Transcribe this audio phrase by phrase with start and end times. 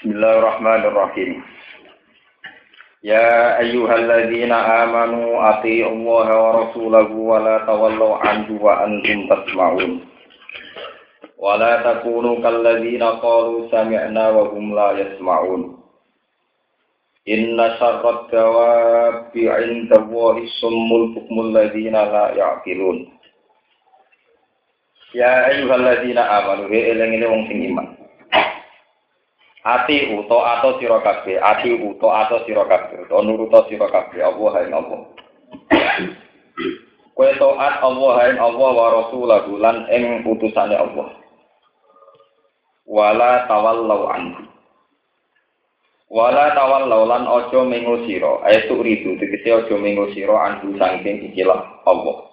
[0.00, 1.44] Bismillahirrahmanirrahim.
[3.04, 10.00] Ya ayyuhalladzina amanu atii'u Allah wa rasulahu wa la tawallu anhu wa antum tasma'un.
[11.36, 15.84] Wa la takunu kalladzina qalu sami'na wa hum la yasma'un.
[17.28, 23.04] Inna syarrad dawabi 'inda Allahi summul bukmul ladzina la ya'qilun.
[25.12, 27.99] Ya ayyuhalladzina amanu he eling wong sing iman.
[29.60, 34.48] Ati uto atau sira kabeh, ati uto atau sira kabeh, utawa nuruta sira kabeh Allah
[34.56, 35.00] haing Allah.
[37.12, 41.12] Kowe taat Allah haing Allah wa rasulahu lan ing utusane Allah.
[42.88, 44.48] Wala tawallau anhu.
[46.08, 51.84] Wala tawallau lan aja mengo sira, ayatu ridu tegese aja mengo sira anhu saking ikilah
[51.84, 52.32] Allah.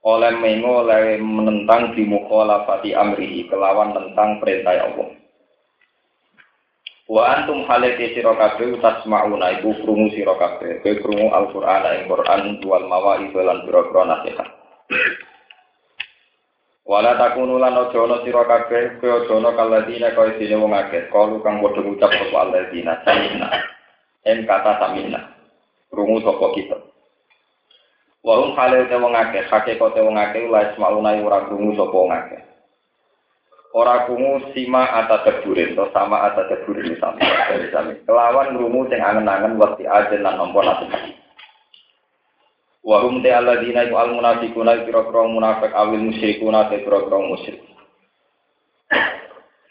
[0.00, 5.23] Oleh mengo oleh menentang di mukhalafati amrihi kelawan tentang perintah Allah.
[7.04, 12.84] Wa antum halake sira kabeh tasmauna iku krungu sira kabeh, krungu Al-Qur'an ing Qur'an wal
[12.88, 14.48] mawaid lan pira-pira nasihat.
[16.84, 21.40] Wala takunu lan aja ana sira kabeh, kowe aja kaladina kaya dene wong akeh, kalu
[21.44, 23.48] kang padha ngucap sapa alladzina samina.
[24.24, 25.20] En kata samina.
[25.92, 26.76] Krungu sapa kita.
[28.24, 32.53] Wa hum halake wong akeh, hakikate wong akeh la ismauna ora krungu sapa wong akeh.
[33.74, 39.02] Ora kungu sima ata teburin atau sama ata teburin misalnya dari sami kelawan rumu sing
[39.02, 41.18] angen-angen waktu aja lan nompo nasihat
[42.86, 47.60] wa hum te alladzina iku al munafiquna kira-kira munafik awil musyrikuna te kira-kira musyrik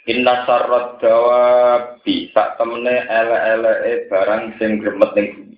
[0.04, 5.56] Inna sarrat dawabi sak temene ele-ele barang sing gremet ning bumi.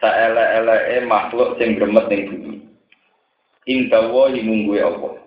[0.00, 2.56] Sak ele-ele makhluk sing gremet ning bumi.
[3.68, 5.25] Ing dawa mungguwe Allah.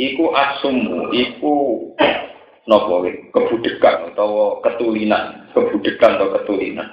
[0.00, 1.56] Iku asumu iku
[2.64, 3.04] nopo
[3.36, 6.88] kebudekan atau ketulinan kebudekan atau ketulinan.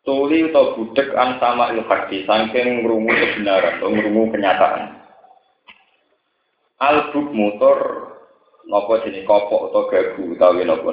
[0.00, 4.96] Tuli atau budek an sama ilhaqi saking ngrumu kebenaran atau ngrumu kenyataan.
[6.80, 7.78] Albuk motor
[8.64, 10.88] nopo jenis kopok atau gagu utawi nopo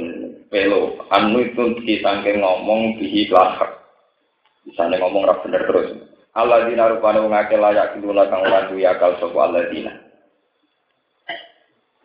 [0.52, 1.08] pelo.
[1.08, 3.80] Anu itu saking ngomong bihi lahak
[4.68, 5.90] misalnya ngomong rap bener terus.
[6.36, 10.07] Allah dina rupane ngake layak kidula kang ora duwe akal sapa Allah dina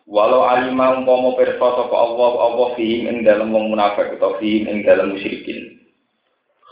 [0.03, 4.77] Walau alima umpama pirsa sapa Allah Allah fihim ing dalem wong munafik utawa fihim ing
[4.83, 5.79] dalem musyrikin.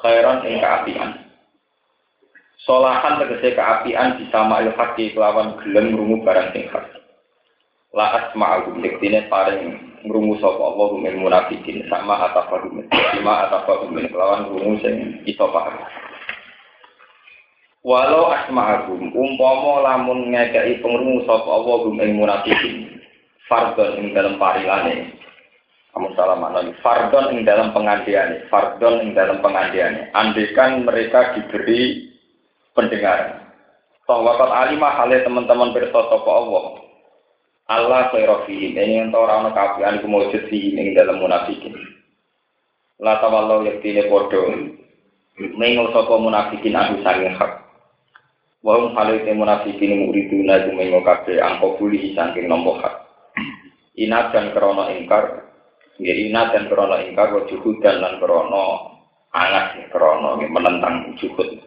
[0.04, 1.16] Khairan ing kaapian.
[2.68, 6.92] Solahan tegese kaapian disama il haqi kelawan gelem ngrungu barang sing hak.
[7.96, 12.84] La asma'u diktine paring ngrungu sapa Allah ing munafikin sama atafahum.
[12.92, 15.80] Sama atafahum kelawan ngrungu sing iso paham.
[17.80, 23.01] Walau asma'agum umpama lamun ngekeki pengrungu sapa Allah ing munafikin
[23.52, 25.20] fardon ing dalam parilane
[25.92, 26.72] kamu salah mana?
[26.80, 32.08] Fardon ing dalam pengandiane fardon ing dalam pengandiane andikan mereka diberi
[32.72, 33.52] pendengaran.
[34.08, 36.80] Sahabat alimah halnya teman-teman bersosok Allah.
[37.68, 41.76] Allah khairofihim ini yang orang orang kafiran kemujud fihim ing dalam munafikin.
[43.04, 44.48] La tawallau yaktine podo
[45.42, 47.66] Mengul sopo munafikin aku saking hak.
[48.62, 51.40] Wahum halite munafikin muriduna jumengo kabeh.
[51.40, 53.01] Angko buli saking nombok hak
[53.98, 55.48] inat dan krono ingkar.
[56.02, 58.66] Ya inat dan krono ingkar wa dan lan krono
[59.32, 61.60] angat krono menentang juhud.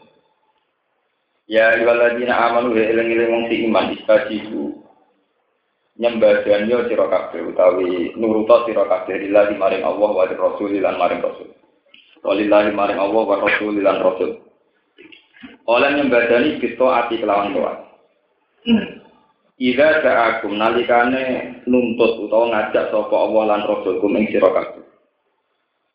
[1.44, 4.80] Ya ayyuhalladzina amanu ya eling-eling wong si iman istajibu.
[5.94, 11.22] Nyembah yo sira kabeh utawi nuruta sira kabeh lillahi maring Allah wa rasul lan maring
[11.22, 11.54] rasul.
[12.24, 14.42] Walillahi maring Allah wa rasul lan rasul.
[15.70, 17.84] Oleh nyembadani kita ati kelawan doa
[19.54, 24.82] Ida ja'akum nalikane nuntut utawa ngajak sapa Allah lan Rasulkum ing sira kabeh.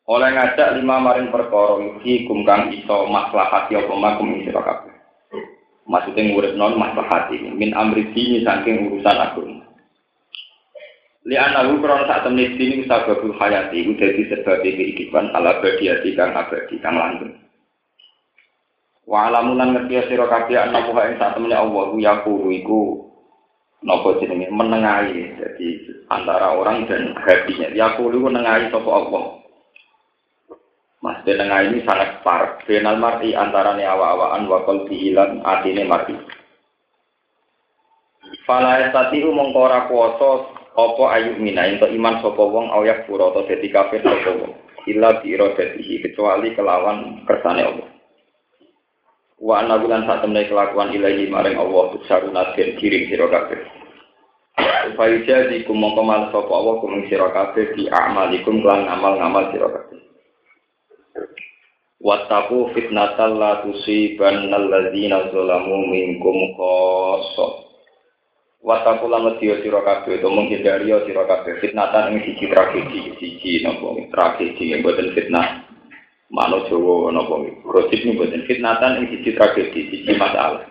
[0.07, 4.95] Oleh ngajak lima maring perkara iki kang iso maslahat ya apa makum ing sira kabeh.
[5.91, 9.67] Maksudnya ngurip non maslahat ini min amri dini saking urusan agama.
[11.27, 16.31] Li anahu krono sak temne dini sababul hayati iku dadi sebab kehidupan ala badiyati kang
[16.31, 17.35] abadi kang langgeng.
[19.03, 20.79] Wa alamunan ngerti sira kabeh ana
[21.11, 23.08] ing sak temne Allah yaqulu iku
[23.83, 24.51] nopo jenenge?
[24.51, 25.37] Menengahi.
[25.39, 25.67] Jadi
[26.11, 27.71] antara orang dan hatinya.
[27.71, 29.25] Ya kulo menengahi sapa Allah.
[30.99, 36.11] Mas denengah ini sangat par benal mar'i antara awa-awaan wa qalbi lan atine mar'i
[38.43, 43.47] Fala estati umong ora kuwasa apa ayu mina ento iman sapa wong ayak pura atau
[43.47, 44.53] dadi kafir sapa wong.
[44.83, 47.98] Bi iradatihi kecuali kelawan kersane Allah
[49.39, 53.59] Wa ana bulan saat temne kelakuan ilahi maring Allah sarunat den kiring sira kabeh.
[54.99, 59.99] Faiza di kumong kemal sopo Allah kumeng sira kabeh di amalikum kelan ngamal-ngamal sira kabeh.
[62.03, 67.63] Wattaku fitnatal la tusibannal ladzina zalamu minkum khossah.
[68.59, 73.95] Wattaku lan wedi sira kabeh to menghindari sira kabeh fitnatan ing siji tragedi siji napa
[74.11, 75.68] tragedi yang boten fitnah.
[76.29, 80.61] Mano Jawa napa gosip ning boten fitnatan ing siji tragedi siji masalah.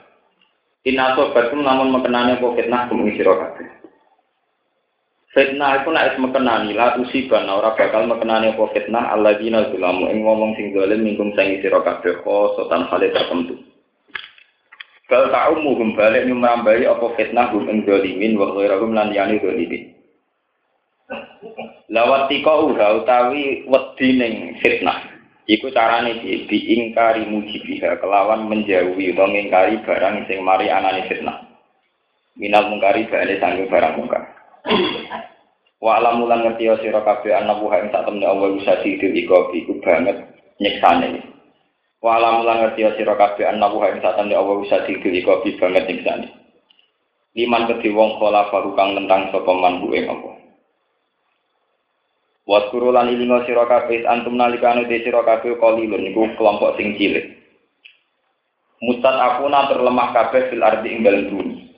[0.86, 3.66] Inaso batum namun mekenane apa fitnah kumeng sira kabeh.
[5.34, 10.54] Fitnah itu nak mekenani lah usiban ora bakal mekenani apa fitnah alladzina zulamu ing ngomong
[10.54, 13.58] sing dolim mingkum sing sira kabeh khosotan hale tertentu.
[15.10, 19.90] Bal ta'umuhum balik nyumrambai apa fitnah hum ing dolimin wa ghairahum lan yani dolimin.
[21.90, 25.17] Lawat tika uha utawi wedi ning fitnah.
[25.48, 29.32] Iku carane di diingkari mujibiha kelawan menjauhi utawa
[29.80, 31.40] barang sing mari anane fitnah.
[32.36, 34.28] Minal mungkari balik sanggup barang mungkar.
[35.78, 39.14] Wa alam mulan ngerti ya sira kabeh ana buha ing sak temne Allah bisa didil
[39.14, 40.20] iku iku banget
[40.58, 41.22] nyiksane.
[42.02, 45.14] Wa alam mulan ngerti ya sira kabeh ana buha ing sak temne Allah bisa didil
[45.16, 46.28] iku banget nyiksane.
[47.38, 50.37] Liman kedhi wong kala baru kang tentang sapa man apa.
[52.48, 57.36] Waskuru lan ilinga sira kabeh antum nalikane de sira kabeh qalilun niku kelompok sing cilik.
[58.80, 61.68] Mustat akuna terlemah kabeh fil ardi ing dalem bumi.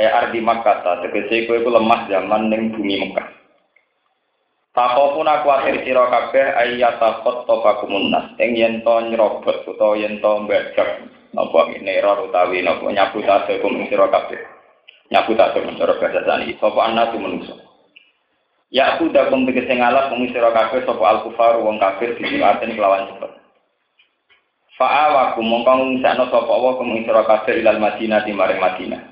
[0.00, 3.28] Ayah ardi Makkah, tegese kowe lemah zaman ning bumi Mekah.
[4.72, 5.52] Tako pun aku
[5.84, 11.02] sira kabeh ayata khotofakumun nas ing yen to nyrobot utawa yen to mbajak
[11.36, 14.38] napa neror utawi napa nyabut ase kum sira kabeh.
[15.12, 17.67] Nyabut ase cara bahasa sani sapa anak menungso.
[18.68, 22.76] Ya aku dak kum tegese ngalap kum sira kabeh sapa al kufar wong kafir dijimaten
[22.76, 23.32] kelawan cepet.
[24.76, 27.24] Fa'awakum mongkong misakno sapa wa kum sira
[27.56, 29.02] ilal Madinah di maring Madinah.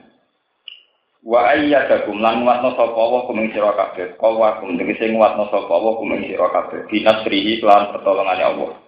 [1.26, 4.14] Wa ayyadakum lan watno sapa wa kuming sira kabeh.
[4.14, 6.86] Kawa kum tegese watno sapa wa kuming sira kabeh.
[6.86, 8.78] Dinasrihi lan pertolongane Allah.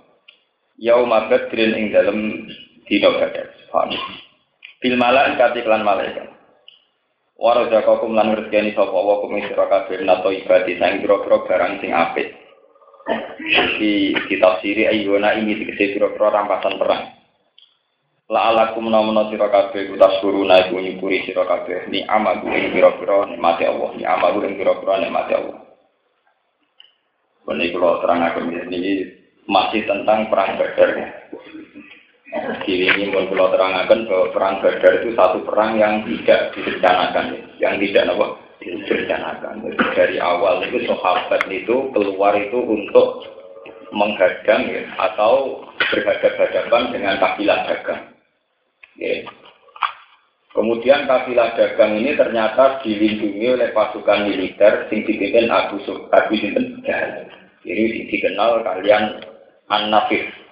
[0.79, 2.47] Yauma badrin ing dalem
[2.87, 3.51] dina badar.
[3.75, 3.91] Paham.
[4.79, 6.38] Bil malaikati malaikat.
[7.39, 11.95] Wa razaqakum lan rezekani sapa wa kuming sira kabeh nato ibadi sang pira-pira barang sing
[11.95, 12.35] apik.
[13.79, 17.15] Di ditafsiri ayyuna ini tegese pira-pira rampasan perang.
[18.27, 23.31] La alakum namana sira kabeh utas guruna iku nyukuri sira kabeh ni amagu ing pira-pira
[23.31, 25.59] nikmate Allah ni amagu ing pira-pira nikmate Allah.
[27.49, 29.09] Ini kalau terangkan ini
[29.49, 30.91] masih tentang perang Badar.
[32.29, 37.27] Jadi ini mau kalau terangkan bahwa perang Badar itu satu perang yang tidak direncanakan,
[37.57, 38.27] yang tidak apa
[38.61, 39.55] direncanakan.
[39.97, 43.25] Dari awal itu sahabat itu keluar itu untuk
[43.97, 48.03] menghadang ya, atau berhadapan dengan kafilah dagang.
[49.01, 49.25] Ya.
[50.53, 55.81] Kemudian kafilah dagang ini ternyata dilindungi oleh pasukan militer sing dipimpin Abu
[56.37, 56.85] Sinten
[57.65, 59.25] Jadi dikenal kalian
[59.73, 60.48] An-Nafir.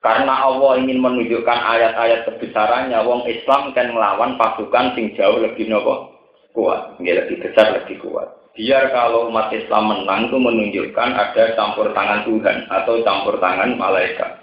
[0.00, 6.16] Karena Allah ingin menunjukkan ayat-ayat kebesarannya, wong Islam kan melawan pasukan sing jauh lebih nopo
[6.56, 8.28] kuat, nggak lebih besar, lebih kuat.
[8.56, 14.40] Biar kalau umat Islam menang itu menunjukkan ada campur tangan Tuhan atau campur tangan malaikat.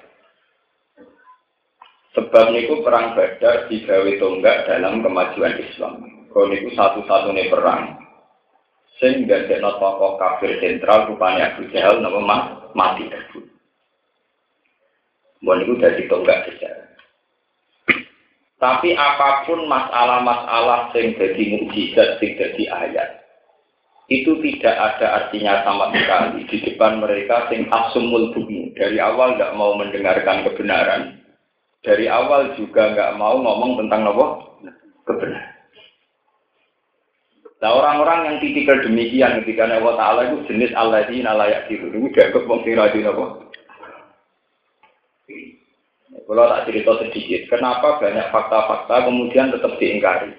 [2.15, 6.01] Sebab niku perang Badar digawe tonggak dalam kemajuan Islam.
[6.33, 7.97] Kalau niku satu-satunya perang.
[8.97, 13.56] Sehingga tidak tokoh kafir sentral rupanya Abu Jahal nama mati tersebut.
[15.45, 16.87] Mohon itu dari tonggak sejarah.
[18.57, 23.09] Tapi apa pun masalah-masalah yang jadi mukjizat, yang jadi ayat,
[24.09, 29.53] itu tidak ada artinya sama sekali di depan mereka sing asumul bumi dari awal tidak
[29.53, 31.21] mau mendengarkan kebenaran
[31.85, 34.25] dari awal juga nggak mau ngomong tentang nopo
[35.05, 35.53] kebenaran.
[37.57, 41.89] Nah orang-orang yang tipikal demikian ketika Allah Ta'ala itu jenis Allah di nalayak itu.
[41.89, 43.46] Itu dianggap wong rajin apa?
[46.25, 50.33] Kalau tak cerita sedikit, kenapa banyak fakta-fakta kemudian tetap diingkari?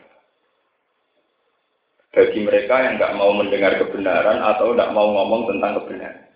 [2.11, 6.27] Bagi mereka yang nggak mau mendengar kebenaran atau nggak mau ngomong tentang kebenaran.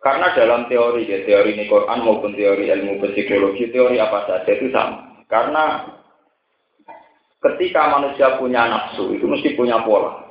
[0.00, 4.72] Karena dalam teori, ya, teori ini Quran maupun teori ilmu psikologi, teori apa saja itu
[4.72, 5.24] sama.
[5.28, 5.92] Karena
[7.44, 10.24] ketika manusia punya nafsu, itu mesti punya pola.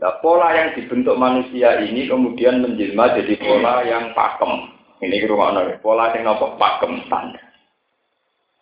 [0.00, 4.79] Nah, pola yang dibentuk manusia ini kemudian menjelma jadi pola yang pakem.
[5.00, 7.40] Ini rumah pola yang nopo pakem standar.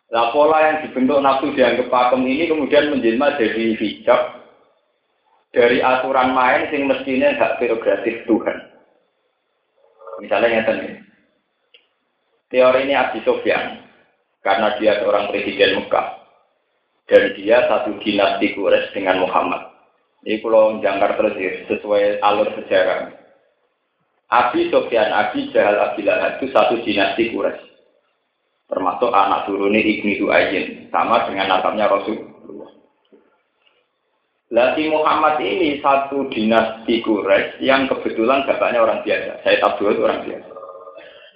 [0.09, 4.21] Nah, pola yang dibentuk nafsu dianggap pakem ini kemudian menjelma jadi hijab
[5.53, 8.59] dari aturan main sing mestinya hak prerogatif Tuhan.
[10.23, 10.67] Misalnya yang
[12.49, 13.85] Teori ini Abi Sofyan,
[14.41, 16.17] karena dia seorang presiden Mekah.
[17.09, 19.65] dan dia satu dinasti Quraisy dengan Muhammad.
[20.29, 23.09] Ini kalau jangkar terus ya, sesuai alur sejarah.
[24.29, 27.65] Abi Sofyan, Abi Jahal, Abi Lahab itu satu dinasti Quraisy.
[28.69, 30.93] Termasuk anak turunnya Ibnu Du'ayyin.
[30.93, 32.69] Sama dengan nasabnya Rasulullah.
[34.53, 39.41] Lati Muhammad ini satu dinasti Quraisy yang kebetulan bapaknya orang biasa.
[39.41, 40.51] Saya itu orang biasa.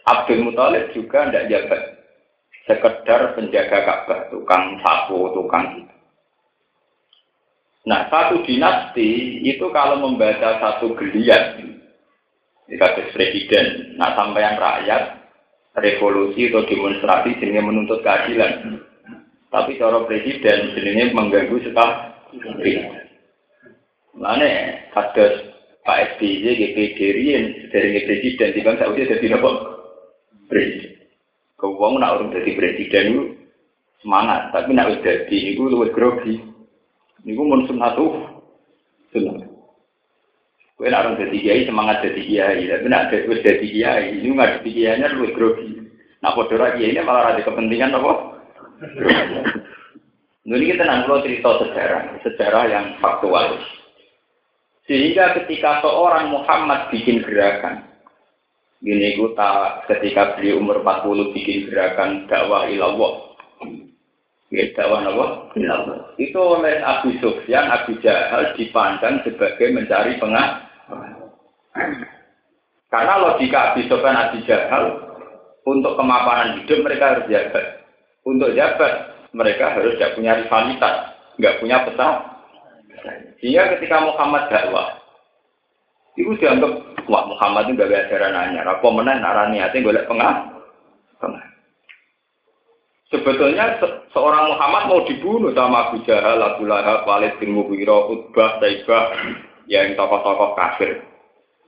[0.02, 1.82] Abdul Muthalib juga tidak jabat
[2.66, 5.94] sekedar penjaga Ka'bah, tukang sapu, tukang gitu.
[7.82, 11.58] Nah, satu dinasti itu kalau membaca satu geliat,
[12.72, 13.66] dikasih presiden,
[14.00, 15.02] nah sampai yang rakyat,
[15.76, 18.80] revolusi atau demonstrasi sehingga menuntut keadilan.
[19.52, 22.72] Tapi cara presiden sebenarnya mengganggu sekali.
[24.16, 24.48] Mana
[24.96, 25.26] ada
[25.82, 27.08] Pak SBY, GPD,
[27.68, 29.50] dari presiden, di bangsa Saudi jadi apa?
[30.48, 30.96] Presiden.
[31.60, 33.22] Kau nak urung jadi presiden itu
[34.00, 36.40] semangat, tapi nak jadi itu lebih grogi.
[37.22, 38.06] Ini gue satu,
[39.14, 39.51] sunnah.
[40.82, 44.70] Kau nak jadi kiai semangat jadi kiai, tapi nak jadi jadi kiai ini nggak jadi
[44.74, 45.78] kiainya lebih grogi.
[46.18, 48.12] Nah, kau kiai ini malah ada kepentingan apa?
[50.42, 53.62] Ini kita nanti cerita sejarah, sejarah yang faktual.
[54.90, 57.92] Sehingga ketika seorang Muhammad bikin gerakan,
[58.82, 63.30] Gini ku tak ketika beliau umur 40 bikin gerakan dakwah ilallah.
[64.50, 65.54] Ya, dakwah apa?
[65.54, 66.18] Ilallah.
[66.18, 70.71] Itu oleh Abu Sufyan, Abu Jahal dipandang sebagai mencari pengah.
[72.92, 74.84] Karena logika Abu Sufyan, Abu Jahal
[75.64, 77.66] untuk kemapanan hidup mereka harus jabat.
[78.28, 78.92] Untuk jabat
[79.32, 80.94] mereka harus tidak punya rivalitas,
[81.40, 82.12] nggak punya pesan.
[83.40, 85.00] Sehingga ketika Muhammad dakwah,
[86.14, 88.66] itu dianggap Wah Muhammad itu gak ajaran anyar.
[88.68, 90.54] Apa meneh narani hati golek pengah.
[91.18, 91.44] Pengah.
[93.10, 98.56] Sebetulnya se seorang Muhammad mau dibunuh sama Abu Jahal, Abu Lahab, Walid bin Mughirah, Utbah,
[98.56, 99.12] Taibah,
[99.68, 101.04] yang tokoh-tokoh kafir.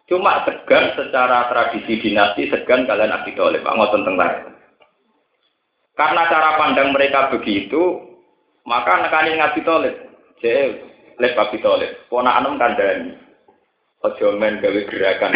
[0.05, 4.53] Cuma segan secara tradisi dinasti, segan kalian Abi Thalib, ngoten tentang
[5.95, 8.03] Karena cara pandang mereka begitu,
[8.69, 9.97] maka nekani Abi Thalib.
[10.45, 10.77] Jadi,
[11.17, 13.17] Lep Abi Thalib, ponakan kandani.
[14.05, 15.33] Ojo men gawe gerakan.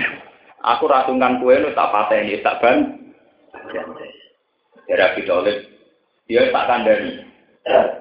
[0.61, 3.01] Aku ratungan kue lu tak pateni, tak ban.
[4.89, 5.57] Ya Tolib,
[6.29, 7.25] dia tak kandani.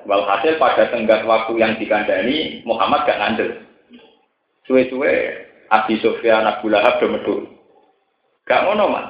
[0.08, 3.60] Walhasil pada tenggat waktu yang dikandani, Muhammad gak ngandel.
[4.64, 7.48] Suwe-suwe, Abi Sofyan, Abu Lahab, Domedul.
[8.48, 9.08] Gak ngono, Mas.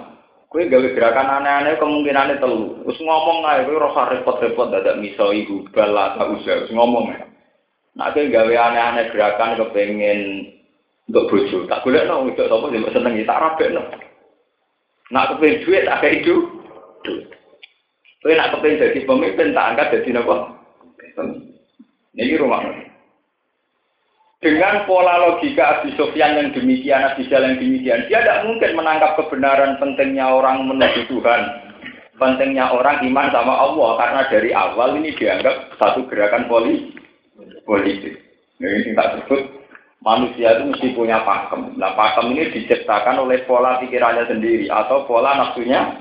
[0.48, 2.80] Kue gawe gerakan aneh-aneh kemungkinannya telu.
[2.88, 6.64] Terus ngomong aja, kue rasa repot-repot dadak miso ibu bala tak usah.
[6.64, 7.20] Terus ngomong ya.
[8.16, 10.20] Kue gawe aneh-aneh gerakan kepengen
[11.12, 11.68] untuk bojo.
[11.68, 13.84] Tak boleh no, itu apa sih seneng tak rabe no.
[15.12, 16.36] Nak kepengen duit tak kayak itu.
[18.24, 20.36] Tapi nak kepengen jadi pemimpin tak angkat jadi apa?
[22.16, 22.64] Ini rumah.
[24.48, 29.76] Dengan pola logika Abi Sofyan yang demikian, Abi yang demikian, dia tidak mungkin menangkap kebenaran
[29.76, 31.42] pentingnya orang menuju Tuhan,
[32.16, 38.24] pentingnya orang iman sama Allah, karena dari awal ini dianggap satu gerakan politik.
[38.64, 39.68] Ini tak sebut
[40.00, 41.76] Manusia itu mesti punya pakem.
[41.76, 46.00] Nah, pakem ini diciptakan oleh pola pikirannya sendiri atau pola nafsunya.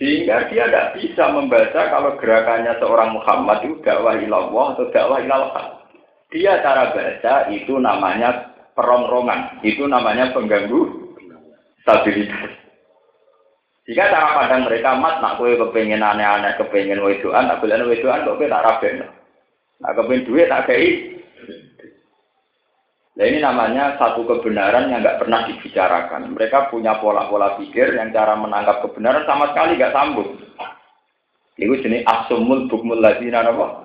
[0.00, 5.66] Sehingga dia tidak bisa membaca kalau gerakannya seorang Muhammad itu dakwah ilallah atau dakwah ilallah.
[6.32, 11.12] Dia cara baca itu namanya perongrongan, itu namanya pengganggu
[11.84, 12.56] stabilitas.
[13.84, 18.38] Jika cara pandang mereka mat, nak kue kepengen aneh-aneh, kepengen wedoan, tak boleh wedoan, kok
[18.38, 18.80] kue tak.
[19.82, 20.70] Nah, kepengen duit tak
[23.12, 26.32] Nah ini namanya satu kebenaran yang nggak pernah dibicarakan.
[26.32, 30.40] Mereka punya pola-pola pikir yang cara menangkap kebenaran sama sekali nggak sambung.
[31.60, 33.84] Itu jenis asumul bukmul ladina apa?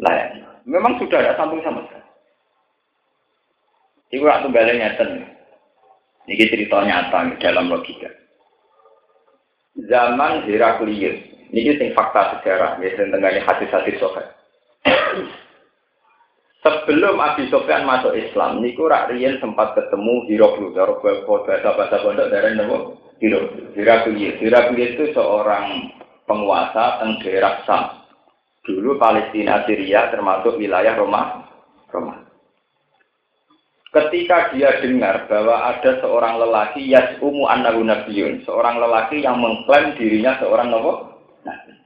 [0.00, 0.48] Lain.
[0.64, 2.08] Memang sudah ada sambung sama sekali.
[4.16, 5.28] Iku aku balik ngeten.
[6.24, 8.08] Ini cerita nyata dalam logika.
[9.76, 11.18] Zaman Heraklius,
[11.52, 14.32] ini sing fakta sejarah, ya sing tengahnya hadis-hadis sohail.
[16.64, 22.56] Sebelum Abi Sofyan masuk Islam, niku Rian sempat ketemu Hiroklu, cara bahasa bahasa pondok dari
[22.56, 22.88] nama
[23.20, 23.76] Hiroklu.
[23.76, 25.92] Hiroklu, itu seorang
[26.24, 28.08] penguasa teng daerah Sam.
[28.64, 31.44] Dulu Palestina, Syria termasuk wilayah Roma.
[31.92, 32.24] Roma.
[33.92, 40.40] Ketika dia dengar bahwa ada seorang lelaki yasumu annahu nabiyun, seorang lelaki yang mengklaim dirinya
[40.40, 40.72] seorang
[41.44, 41.76] nabi,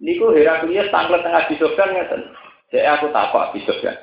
[0.00, 2.43] Niku Heraklius tanglet tengah Abi.
[2.74, 3.94] Saya aku takut Abi Sofyan.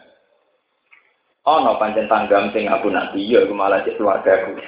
[1.43, 4.63] Oh no pancen tanggam sing aku nabi ya aku malah cek keluarga aku.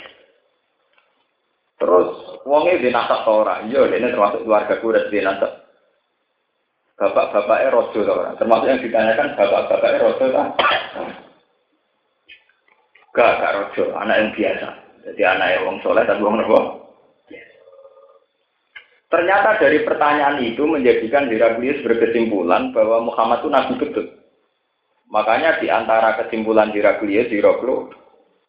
[1.80, 2.08] Terus
[2.44, 5.52] wongnya di nasab ora, iya ini termasuk keluarga aku udah di nasab.
[6.94, 8.00] bapak-bapaknya rojo
[8.38, 10.48] termasuk yang ditanyakan bapak-bapaknya rojo tak?
[13.14, 14.68] Gak, gak rojo, anak yang biasa.
[15.04, 16.73] Jadi anak yang wong soleh tapi wong nopo.
[19.14, 24.06] Ternyata dari pertanyaan itu menjadikan Heraklius berkesimpulan bahwa Muhammad itu nabi betul.
[25.14, 27.94] Makanya di antara kesimpulan Heraklius, Heraklo,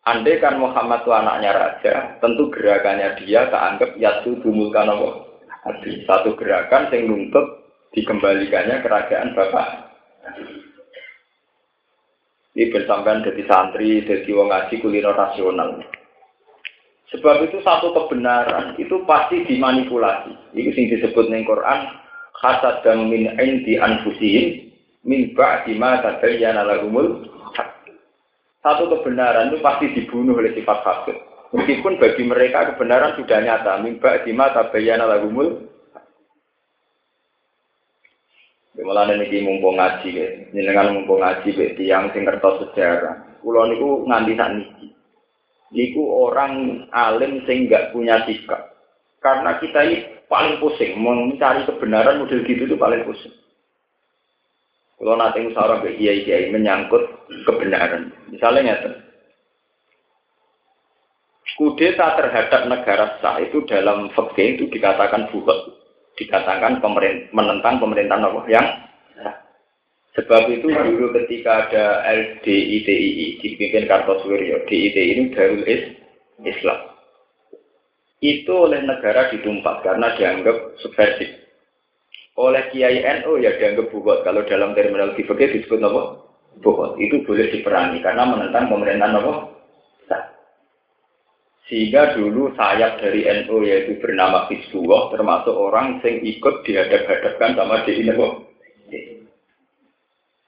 [0.08, 5.36] andai kan Muhammad itu anaknya raja, tentu gerakannya dia keanggap yaitu dumulkan apa?
[6.08, 7.44] Satu gerakan yang nuntut
[7.92, 9.68] dikembalikannya kerajaan Bapak.
[12.56, 15.76] Ini bersamaan jadi santri, jadi wong ngaji kuliner rasional.
[17.12, 20.56] Sebab itu satu kebenaran itu pasti dimanipulasi.
[20.56, 21.92] Itu sing disebut ning Quran
[22.40, 24.72] hasad dan min indi anfusihim
[25.04, 27.28] min ba'di ma tabayyana lahumul
[28.64, 31.16] Satu kebenaran itu pasti dibunuh oleh sifat hasad.
[31.52, 35.68] Meskipun bagi mereka kebenaran sudah nyata min ba'di ma tabayyana lahumul
[38.74, 40.10] Mulane niki mumpung ngaji,
[40.50, 43.38] jenengan mumpung ngaji tiyang sing kertas sejarah.
[43.38, 44.93] Kula niku nganti sak niki
[45.74, 48.72] niku orang alim sing nggak punya sikap.
[49.18, 49.96] Karena kita ini
[50.30, 53.34] paling pusing, mencari kebenaran model gitu itu paling pusing.
[54.94, 57.02] Kalau nanti musyawarah ke kiai kiai menyangkut
[57.44, 58.90] kebenaran, misalnya nyata.
[61.54, 65.58] Kudeta terhadap negara sah itu dalam fakta itu dikatakan buat,
[66.18, 68.66] dikatakan pemerintah, menentang pemerintahan Allah yang
[70.14, 75.66] Sebab itu dulu ketika ada LDITII dipimpin Kartosuwiryo, DITI ini Darul
[76.46, 76.80] Islam.
[78.22, 81.28] Itu oleh negara ditumpas karena dianggap subversif.
[82.38, 86.02] Oleh Kiai NU ya dianggap buat kalau dalam terminologi fikih disebut apa?
[86.62, 86.94] Buat.
[87.02, 89.34] Itu boleh diperangi karena menentang pemerintahan apa?
[91.64, 98.04] Sehingga dulu sayap dari NU yaitu bernama Hizbullah termasuk orang yang ikut dihadap-hadapkan sama DI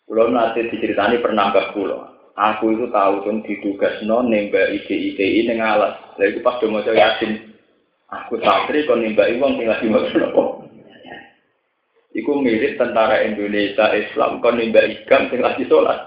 [0.06, 2.30] Kulo nanti diceritani pernah ke kulo.
[2.38, 5.99] Aku itu tahu tuh ditugas no nembak ide ide ini alas.
[6.14, 7.42] Lalu pas demo yasin.
[8.06, 10.62] Aku santri kon nembak uang tinggal di nopo.
[12.14, 15.99] Iku mirip tentara Indonesia Islam kon nembak igam tinggal di sholat.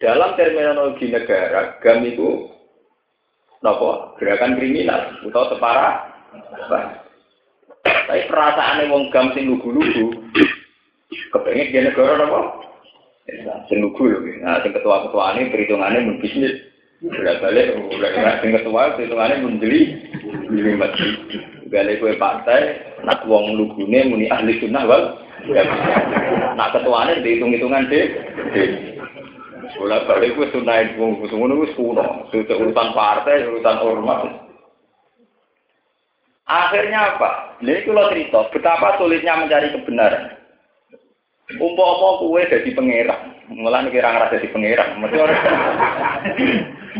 [0.00, 2.48] Dalam terminologi negara, gam itu
[3.60, 5.94] nopo gerakan kriminal atau separah.
[7.82, 10.16] Tapi perasaan wong gam sing lugu-lugu,
[11.28, 12.71] kepengen dia negara nopo
[13.72, 14.18] Lugu lho.
[14.42, 16.58] Nah, sing ketua-ketua ini perhitungannya mun bisnis.
[17.02, 19.80] Bolak balik, bolak sing ketua perhitungannya mun beli,
[20.78, 21.14] masjid.
[21.72, 25.02] Balik kue partai, nak wong lugune muni ahli sunnah wal.
[26.58, 28.06] Nak ketuanya dihitung-hitungan deh.
[29.78, 32.28] Bolak balik kue sunnah wong ngono wis kuno.
[32.34, 34.22] Urusan partai, urusan ormas.
[36.42, 37.56] Akhirnya apa?
[37.62, 40.41] Ini kalau cerita betapa sulitnya mencari kebenaran.
[41.60, 43.20] Umpama kue jadi pangeran,
[43.52, 44.88] mulai kira ngerasa jadi pangeran.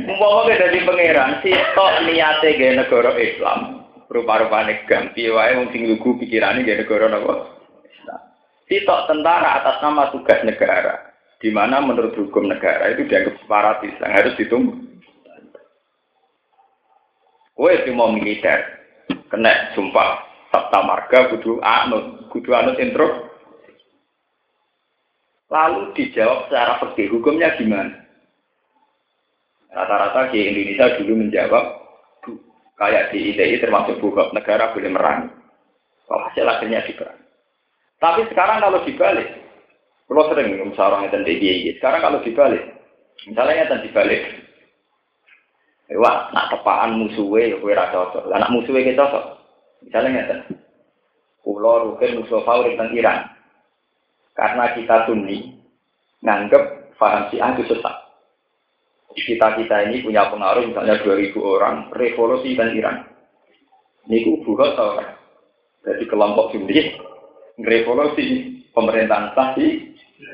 [0.05, 5.89] Umpama kue jadi pangeran, si tok niate gaya negara Islam, rupa-rupane ganti wae wong sing
[5.89, 7.17] lugu pikirane gaya negara?
[8.69, 13.97] Si tok tentara atas nama tugas negara, di mana menurut hukum negara itu dianggap separatis,
[14.01, 14.75] yang harus ditunggu.
[17.53, 18.65] Kue cuma militer,
[19.29, 23.32] kena sumpah sabta marga kudu anut, kudu anut intro
[25.53, 27.93] Lalu dijawab secara fikih hukumnya gimana?
[29.69, 31.65] Rata-rata di Indonesia dulu menjawab
[32.81, 35.29] kayak di ITI termasuk buka negara boleh merangi.
[36.09, 37.21] Kalau hasil akhirnya diperang.
[38.01, 39.29] Tapi sekarang kalau dibalik,
[40.09, 42.65] kalau sering orang yang DIY, sekarang kalau dibalik,
[43.31, 44.23] misalnya yang dibalik,
[45.95, 49.25] wah, nak tepaan musuhnya ya kue rasa cocok, lah nak musuhnya kita cocok,
[49.87, 50.41] misalnya ngeten,
[51.47, 53.19] pulau rukin musuh favorit tentang Iran,
[54.33, 55.61] karena kita sunni,
[56.25, 57.97] nganggep paham si itu sesat.
[59.13, 62.97] Kita-kita ini punya pengaruh misalnya 2000 orang revolusi dan Iran.
[64.09, 65.09] Ini ku tau kan?
[65.85, 66.97] Jadi kelompok sunni
[67.61, 68.27] revolusi
[68.73, 69.53] pemerintahan sah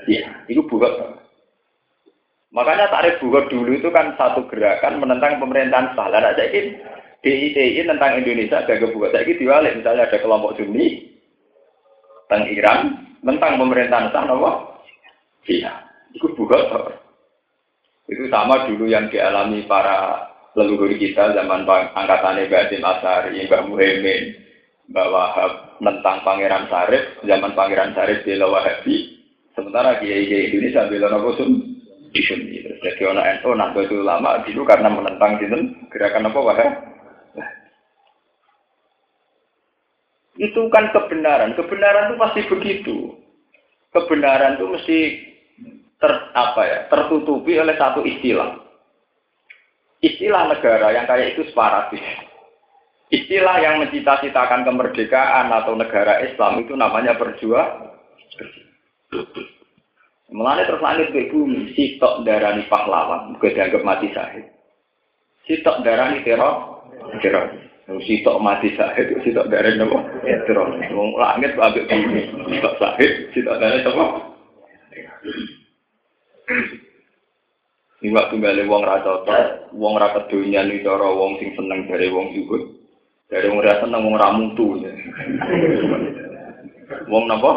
[0.07, 1.19] iya, itu tau.
[2.55, 6.07] Makanya tarif buhat dulu itu kan satu gerakan menentang pemerintahan sah.
[6.15, 6.79] Dan ada ini
[7.19, 11.19] DITI tentang Indonesia agak buat saya diwalik misalnya ada kelompok sunni
[12.31, 14.83] tentang Iran tentang pemerintahan sah nopo
[15.45, 15.73] Cina.
[16.15, 16.93] Itu bukan
[18.09, 24.23] Itu sama dulu yang dialami para leluhur kita zaman angkatan Mbak Asari, Mbak Muhammad,
[24.89, 28.97] Mbak Wahab tentang Pangeran Sarif, zaman Pangeran Sarif di Wahabi,
[29.53, 31.53] sementara Kiai Kiai Indonesia bela nopo sun
[32.09, 32.65] Sunni.
[32.65, 33.53] Jadi orang NU
[33.85, 35.39] itu lama dulu karena menentang
[35.93, 36.73] gerakan apa Wahab.
[40.39, 41.59] Itu kan kebenaran.
[41.59, 42.97] Kebenaran itu pasti begitu.
[43.89, 44.99] kebenaran itu mesti
[45.97, 48.61] ter, apa ya, tertutupi oleh satu istilah.
[49.99, 52.05] Istilah negara yang kayak itu separatis.
[53.09, 57.97] Istilah yang mencita-citakan kemerdekaan atau negara Islam itu namanya berjuang.
[60.29, 64.45] Mulanya terus langit ke bumi, sitok darani pahlawan, bukan dianggap mati sahid.
[65.49, 66.85] Sitok darani teror,
[67.25, 67.68] teror.
[67.89, 69.99] Sitok mati sahid, sitok darani apa?
[70.45, 70.77] Teror.
[70.93, 72.21] Wong langit kok ambek bumi,
[72.53, 74.07] sitok sahid, sitok darani apa?
[77.99, 79.25] Ini waktu balik wong rata
[79.73, 82.61] wong rata dunia ini cara wong sing seneng dari wong juga.
[83.33, 84.67] Dari wong rasa seneng wong ramutu.
[87.09, 87.53] Wong napa?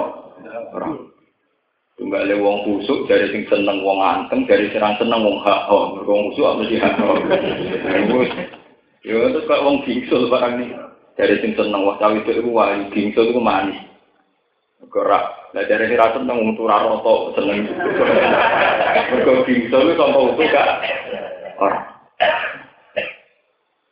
[0.72, 0.96] Ora.
[2.00, 5.68] Tunggale wong kusuk dari sing seneng wong anteng, dari serang seneng wong hak.
[5.68, 6.96] Oh, wong kusuk sih hak?
[9.02, 10.78] Yo terus kok wong bingsul barang ini.
[11.18, 13.82] Dari sing seneng wong cawe itu wah bingsul itu manis.
[14.94, 15.26] Gerak.
[15.58, 17.66] Lah dari rasa seneng wong turah roto seneng.
[19.10, 20.70] Mergo bingsul itu sama utuh gak?
[21.58, 21.80] Ora.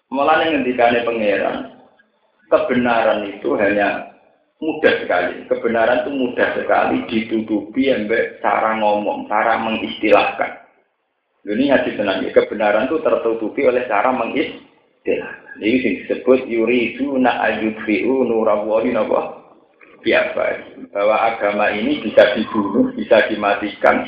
[0.09, 1.57] Malah yang ngendikane pangeran,
[2.49, 4.09] kebenaran itu hanya
[4.57, 5.45] mudah sekali.
[5.45, 10.65] Kebenaran itu mudah sekali ditutupi ambek cara ngomong, cara mengistilahkan.
[11.45, 14.68] Ini hadis tenang Kebenaran itu tertutupi oleh cara mengistilahkan.
[15.03, 19.39] Ini disebut yuriduna ayudfi'u nurawahi napa?
[19.99, 20.43] Biasa.
[20.95, 24.07] Bahwa agama ini bisa dibunuh, bisa dimatikan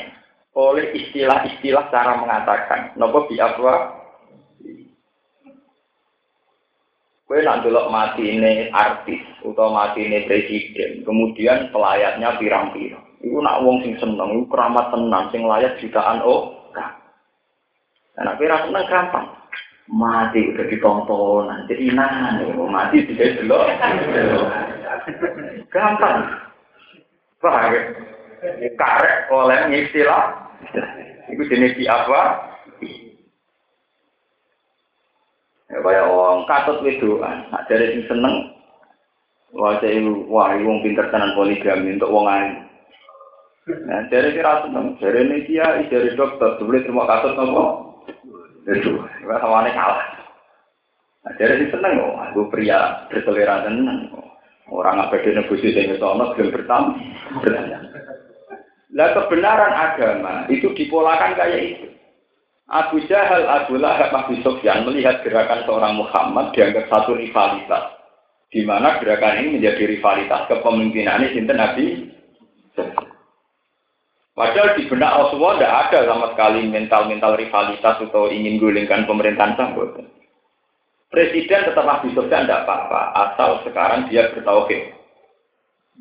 [0.52, 2.96] oleh istilah-istilah cara mengatakan.
[2.96, 3.72] Napa biasa
[7.32, 13.00] Kue nak mati ini artis atau mati ini presiden, kemudian pelayatnya pirang-pirang.
[13.24, 16.52] Iku nak wong sing seneng, iku keramat tenang, sing layak jutaan oh.
[18.20, 19.26] Aku rasa seneng gampang.
[19.92, 22.40] Mati udah ditonton, jadi nah,
[22.72, 23.60] mati tidak dulu.
[25.68, 26.32] Gampang.
[27.44, 27.76] Paham
[28.80, 30.48] Karek oleh istilah.
[31.28, 32.52] Itu jenis di apa?
[35.72, 38.52] Ya kaya wong katut wedoan, nak jare sing seneng
[39.56, 42.52] wah itu wah wong pinter tenan poligami untuk wong ayu.
[43.88, 47.91] Nah, jare kira seneng, jare ini dia jare dokter, boleh terima katut nopo?
[48.62, 50.06] Itu, ya sawane kalah.
[51.22, 54.10] Nah, sing seneng kok, aku pria berselera tenan.
[54.70, 56.96] Orang apa dia nebusi sing sono belum bertam.
[58.92, 61.88] Lah kebenaran agama itu dipolakan kayak itu.
[62.72, 68.00] Abu Jahal, Abu Lahab, Abu Sofyan melihat gerakan seorang Muhammad dianggap satu rivalitas.
[68.48, 71.86] Di mana gerakan ini menjadi rivalitas kepemimpinan ini Nabi.
[74.42, 79.94] Padahal di benak Rasulullah tidak ada sama sekali mental-mental rivalitas atau ingin gulingkan pemerintahan sambut.
[81.14, 84.98] Presiden tetap Abu Sofyan tidak apa-apa, asal sekarang dia bertauhid.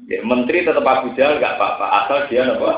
[0.10, 2.72] Ya, menteri tetap Abu Jahal nggak apa-apa, asal dia apa?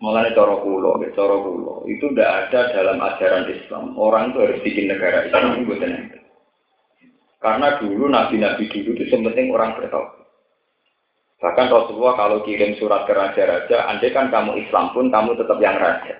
[0.00, 3.92] Mengenai coro kulo, coro kulo, itu tidak ada dalam ajaran Islam.
[4.00, 5.68] Orang itu harus bikin negara Islam
[7.44, 10.25] Karena dulu nabi-nabi dulu itu penting orang bertauhid.
[11.36, 15.76] Bahkan Rasulullah kalau kirim surat ke raja-raja, andai kan kamu Islam pun kamu tetap yang
[15.76, 16.16] raja.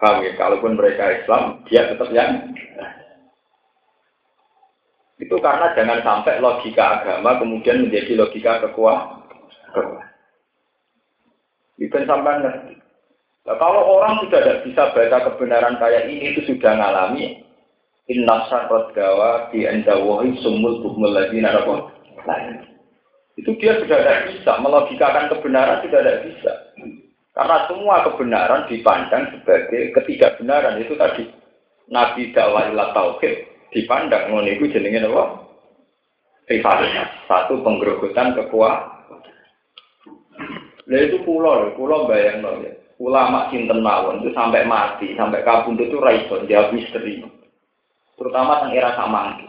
[0.00, 0.32] Paham ya?
[0.34, 2.50] Kalaupun mereka Islam, dia tetap yang
[5.22, 9.22] itu karena jangan sampai logika agama kemudian menjadi logika kekuatan.
[11.78, 12.74] Itu sampai ngerti.
[13.42, 17.42] Nah, kalau orang sudah tidak bisa baca kebenaran kayak ini, itu sudah ngalami.
[18.10, 21.86] Inna syarrat gawa di endawahi sumul bukmul lagi narapun.
[23.36, 24.52] Itu dia sudah tidak bisa.
[24.60, 26.52] Melogikakan kebenaran sudah tidak bisa.
[27.32, 30.80] Karena semua kebenaran dipandang sebagai ketidakbenaran.
[30.80, 31.28] Itu tadi.
[31.88, 33.34] Nabi dakwahilah tauhid
[33.72, 34.30] dipandang.
[34.32, 35.24] Ngono itu jenenge apa?
[37.30, 38.92] Satu penggerogotan kekuatan
[40.82, 42.74] Nah itu pulau, pulau bayang loh ya.
[43.02, 47.18] Ulama sinten mawon itu sampai mati, sampai kabun itu raison jawab misteri.
[48.14, 49.46] Terutama tentang era samangki.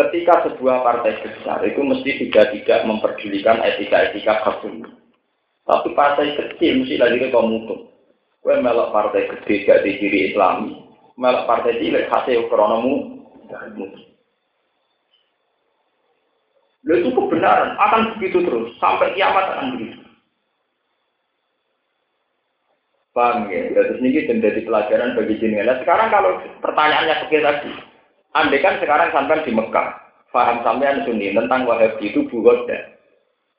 [0.00, 4.88] Ketika sebuah partai besar itu mesti sudah tidak memperdulikan etika-etika kabun.
[5.68, 7.84] Tapi partai kecil mesti lagi ke komutum.
[8.40, 10.72] Kue melok partai gede gak di kiri Islami,
[11.20, 13.20] melok partai cilik hasil kronomu.
[16.80, 20.00] Lalu itu kebenaran akan begitu terus sampai kiamat akan begitu.
[23.12, 23.68] Paham ya?
[23.74, 25.76] Terus ini menjadi pelajaran bagi jenengan.
[25.76, 26.30] Nah, sekarang kalau
[26.62, 27.72] pertanyaannya seperti tadi,
[28.36, 29.88] andai kan sekarang sampai di Mekah,
[30.30, 32.78] paham sampean Sunni tentang Wahabi itu bugoda.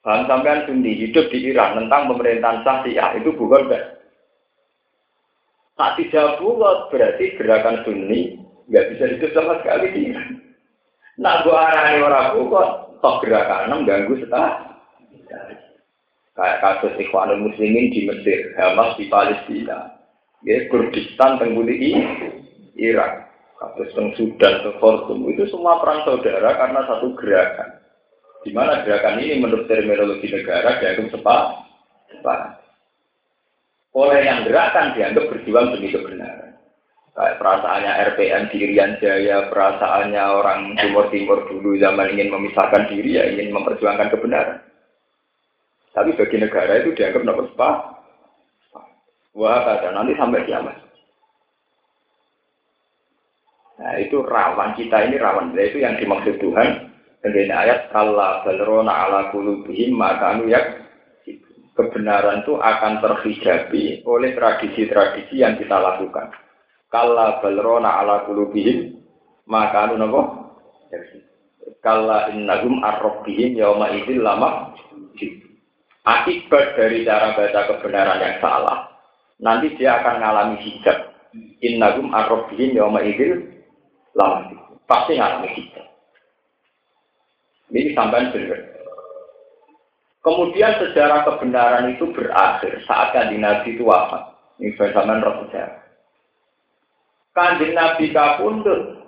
[0.01, 3.99] Paham sampean Sunni hidup di Iran tentang pemerintahan Syiah itu bugoda.
[5.79, 8.37] Tak tidak buat berarti gerakan Sunni
[8.69, 10.29] nggak bisa hidup sama sekali di Iran.
[11.19, 12.67] Nak gua arani ora kok
[13.01, 14.71] tok gerakan ganggu setah.
[16.31, 19.99] Kayak kasus Ikhwanul Muslimin di Mesir, Hamas di Palestina.
[20.47, 22.01] Ya, Kurdistan tengguli
[22.79, 23.30] Irak.
[23.61, 27.77] Kasus teng Sudan, teng Khartoum itu semua perang saudara karena satu gerakan.
[28.41, 31.43] Di mana gerakan ini menurut terminologi negara dianggap sepak,
[32.09, 32.57] sepak.
[33.93, 36.57] Oleh yang gerakan dianggap berjuang demi kebenaran.
[37.13, 38.57] Kayak perasaannya RPN di
[38.97, 44.57] Jaya, perasaannya orang Timur Timur dulu zaman ingin memisahkan diri ya ingin memperjuangkan kebenaran.
[45.93, 47.75] Tapi bagi negara itu dianggap nomor sepah.
[49.37, 50.90] Wah, kata nanti sampai kiamat.
[53.81, 55.57] Nah itu rawan kita ini rawan.
[55.57, 56.93] Nah, itu yang dimaksud Tuhan
[57.25, 60.61] dengan ayat Allah balrona ala kulubihim maka anu ya
[61.73, 66.29] kebenaran itu akan terhijabi oleh tradisi-tradisi yang kita lakukan.
[66.93, 69.01] Kalla balrona ala kulubihim
[69.49, 70.21] maka anu nopo
[71.81, 74.75] Kalla innahum arrobbihim yauma idil lama
[76.05, 78.89] Akibat dari cara baca kebenaran yang salah
[79.41, 80.97] Nanti dia akan mengalami hijab
[81.61, 83.50] Innahum arrobbihim yauma idil
[84.17, 84.51] lama
[84.85, 85.87] Pasti mengalami hijab
[87.71, 88.71] Ini sampai benar
[90.21, 94.37] Kemudian sejarah kebenaran itu berakhir saat kanjeng Nabi itu wafat.
[94.61, 95.81] Ini zaman roh sejarah.
[97.33, 99.01] Kanjeng Nabi kapundut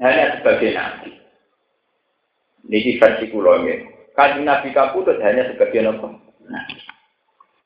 [0.00, 1.12] hanya sebagai nabi.
[2.64, 3.60] Ini versi kulo
[4.16, 6.16] Kanjeng Nabi kapundut hanya sebagai nabi.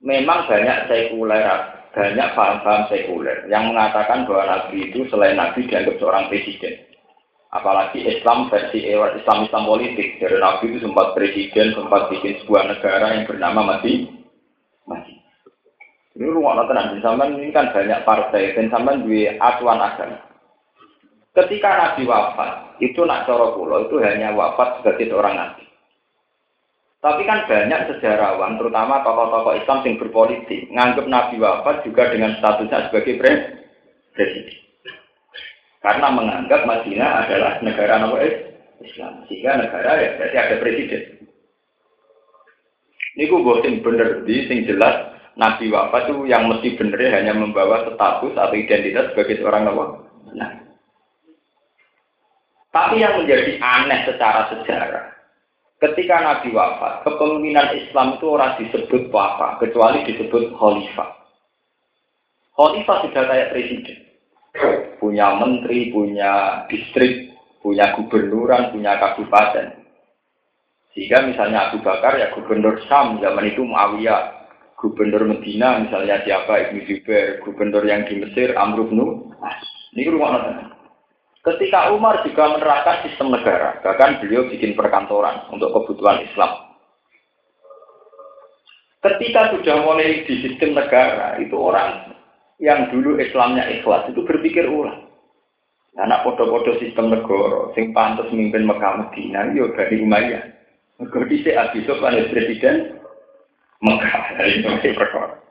[0.02, 6.33] Memang banyak sekuler, banyak paham-paham sekuler yang mengatakan bahwa Nabi itu selain Nabi dianggap seorang
[6.33, 6.81] presiden.
[7.52, 10.16] Apalagi Islam versi Islam Islam politik.
[10.16, 14.09] Jadi Nabi itu sempat presiden, sempat bikin sebuah negara yang bernama Masih.
[14.88, 15.20] Masih.
[16.16, 20.20] Ini rumah nonton sampean ini kan banyak partai dan sampean dua acuan agama.
[21.33, 25.64] Ketika Nabi wafat, itu nak coro pulau itu hanya wafat sebagai seorang nabi.
[27.02, 32.86] Tapi kan banyak sejarawan, terutama tokoh-tokoh Islam yang berpolitik, nganggap Nabi wafat juga dengan statusnya
[32.86, 33.18] sebagai
[34.14, 34.62] presiden.
[35.82, 38.16] Karena menganggap Madinah adalah negara nama
[38.78, 39.26] Islam.
[39.26, 41.02] Sehingga negara ya berarti ada presiden.
[43.18, 48.34] Ini gue bener di sing jelas Nabi wafat itu yang mesti benar hanya membawa status
[48.36, 49.84] atau identitas sebagai seorang nabi.
[50.38, 50.52] Nah.
[52.72, 55.04] Tapi yang menjadi aneh secara sejarah,
[55.82, 61.10] ketika Nabi wafat, kepemimpinan Islam itu orang disebut apa, kecuali disebut khalifah.
[62.54, 63.98] Khalifah sudah kayak presiden.
[65.02, 69.82] Punya menteri, punya distrik, punya gubernuran, punya kabupaten.
[70.92, 74.44] Sehingga misalnya Abu Bakar ya gubernur Sam zaman itu Muawiyah,
[74.76, 79.00] gubernur Medina misalnya siapa Ibnu Jubair, gubernur yang di Mesir Amr bin
[79.96, 80.81] Ini rumah nonton.
[81.42, 86.70] Ketika Umar juga menerapkan sistem negara, bahkan beliau bikin perkantoran untuk kebutuhan Islam.
[89.02, 92.14] Ketika sudah mulai di sistem negara, itu orang
[92.62, 95.11] yang dulu Islamnya ikhlas itu berpikir ulang.
[95.98, 100.46] Anak podo-podo sistem negara, sing pantas memimpin Mekah Medina, yo dari Umayyah.
[101.02, 103.02] Mergo dhisik Abi Sufyan presiden,
[103.83, 104.62] Mekah dari
[104.94, 105.42] perkara.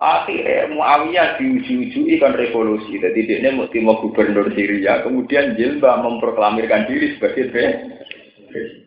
[0.00, 2.96] Akhirnya Muawiyah diuji-uji kan revolusi.
[2.96, 8.80] Jadi dia mau timur gubernur Syria, kemudian Jilbab memproklamirkan diri sebagai presiden.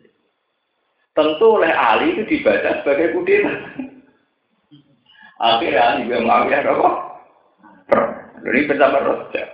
[1.14, 3.54] Tentu oleh Ali itu dibaca sebagai kudeta.
[5.38, 6.90] Akhirnya Ali juga Muawiyah apa?
[8.44, 9.44] Ini bersama Raja.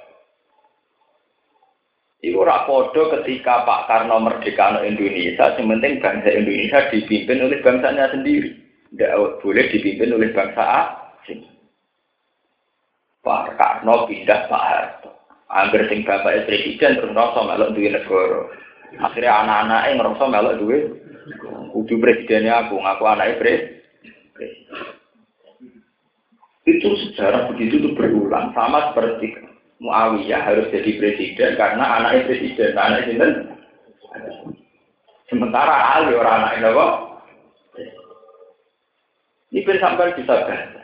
[2.21, 8.13] Iku ora padha ketika Pak Karno merdeka Indonesia, yang penting bangsa Indonesia dipimpin oleh bangsanya
[8.13, 8.61] sendiri.
[8.93, 11.45] Tidak boleh dipimpin oleh bangsa asing.
[13.21, 15.11] Pak Karno pindah Pak Harto.
[15.51, 18.41] Angger sing bapak presiden terus ngerasa melok duwe negara.
[19.03, 20.79] Akhirnya anak-anaknya ngerasa melok duwe
[21.71, 23.79] kudu presidennya aku, ngaku anaknya presiden.
[26.65, 33.09] Itu sejarah begitu itu berulang sama seperti Muawiyah harus jadi presiden karena anaknya presiden, anak
[33.09, 33.17] itu
[35.33, 36.95] Sementara Ali orang anak ini kok.
[39.51, 40.80] Ini bisa sampai bisa baca.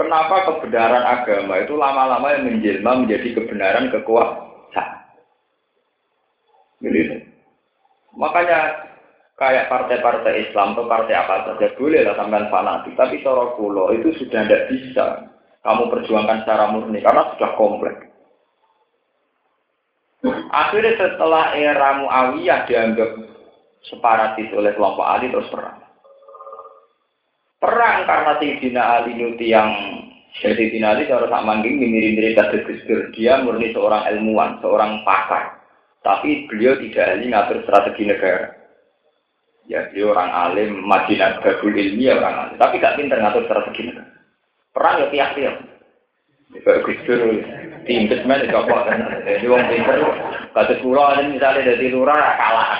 [0.00, 5.12] Kenapa kebenaran agama itu lama-lama yang menjelma menjadi kebenaran kekuasaan?
[6.80, 7.20] Gitu.
[8.16, 8.88] Makanya
[9.36, 14.16] kayak partai-partai Islam atau partai apa saja boleh lah sampai fanatik, tapi cara kulo itu
[14.16, 15.04] sudah tidak bisa
[15.60, 18.08] kamu perjuangkan secara murni karena sudah kompleks.
[20.48, 23.20] Akhirnya setelah era Muawiyah dianggap
[23.84, 25.89] separatis oleh kelompok Ali terus perang.
[27.60, 29.68] Perang karena Sayyidina Ali Nuti yang
[30.40, 32.40] Sayyidina Ali cara tak manggil mirip-mirip.
[33.12, 35.60] Dia murni seorang ilmuwan, seorang pakar.
[36.00, 38.56] Tapi beliau tidak ahli ngatur strategi negara.
[39.68, 42.56] Ya, beliau orang alim, Madinah Babul Ilmi ya orang alim.
[42.56, 44.08] Tapi gak pinter ngatur strategi negara.
[44.72, 45.52] Perang ya.
[46.50, 47.20] Kayak Gus Dur,
[47.86, 48.98] diimpes men, coba kan.
[49.22, 49.62] Jadi wong
[50.50, 52.70] kata pulau misalnya dari lurah kalah.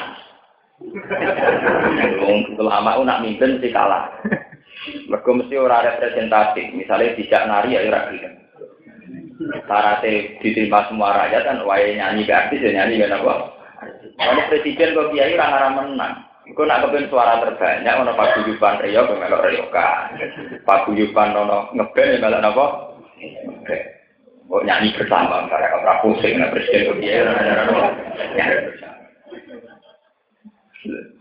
[2.25, 4.11] Wong ulama nak mimpin sih kalah.
[4.81, 6.73] Mereka mesti ora representatif.
[6.73, 8.35] Misalnya tidak nari ya ora gelem.
[9.41, 13.35] Syaratnya diterima semua rakyat kan wae nyanyi ke artis ya nyanyi kan apa.
[14.21, 16.15] Kalau presiden kok kiai ora ngarang menang.
[16.49, 19.89] Iku nak kepen suara terbanyak ono paguyuban Rio ke melok Rioka.
[20.65, 22.67] Paguyuban ono ngeband ya melok napa?
[23.21, 23.85] Ngeband.
[24.51, 27.69] Kok nyanyi bersama karena ora pusing nah presiden kok kiai ora ngarang.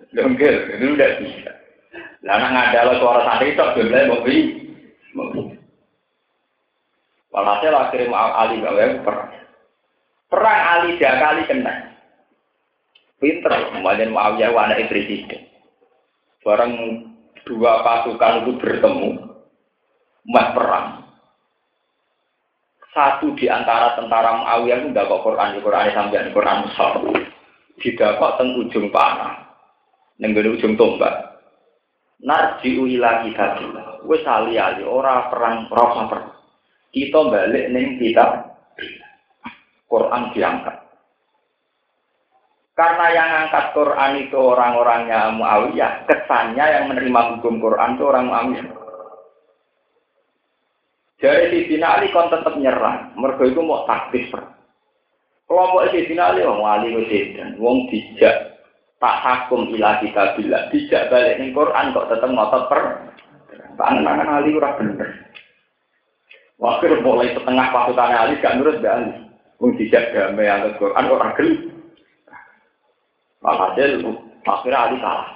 [0.10, 1.59] Lengkel, itu udah bisa.
[2.20, 4.40] Lah nak ngadal suara santri itu jumlahnya mau beli.
[7.32, 9.32] Walhasil akhirnya mau Ali gawe perang.
[10.28, 11.74] Perang Ali tiga kali kena.
[13.20, 15.44] Pinter, kemudian Muawiyah anak presiden.
[16.40, 16.72] Barang
[17.44, 19.10] dua pasukan itu bertemu,
[20.24, 20.88] mas perang.
[22.96, 26.94] Satu di antara tentara Muawiyah itu dapat Quran, di Quran sampai Quran besar.
[27.80, 29.56] Didapat teng ujung panah,
[30.20, 31.29] nenggel ujung tombak
[32.20, 36.30] narjiu ila kitabillah wis ali-ali ora perang rasa perang.
[36.90, 38.26] Kita balik ning kita
[39.90, 40.78] Quran diangkat.
[42.74, 48.68] Karena yang angkat Quran itu orang-orangnya Muawiyah, kesannya yang menerima hukum Quran itu orang Muawiyah.
[51.20, 54.32] Jadi di sini Ali kon tetap nyerang, mereka itu mau taktis.
[55.44, 56.96] Kelompok di sini Ali, wong Ali
[57.36, 58.59] dan wong dijak
[59.00, 62.82] tak hakum ila kita bila tidak balik ning Quran kok tetap ngotot per
[63.80, 65.10] tangan Ali ora bener.
[66.60, 69.12] Wakil mulai setengah pasukan Ali gak nurut gak Ali.
[69.64, 71.52] Wong tidak damai yang Quran orang gel
[74.44, 75.30] akhirnya Ali kalah.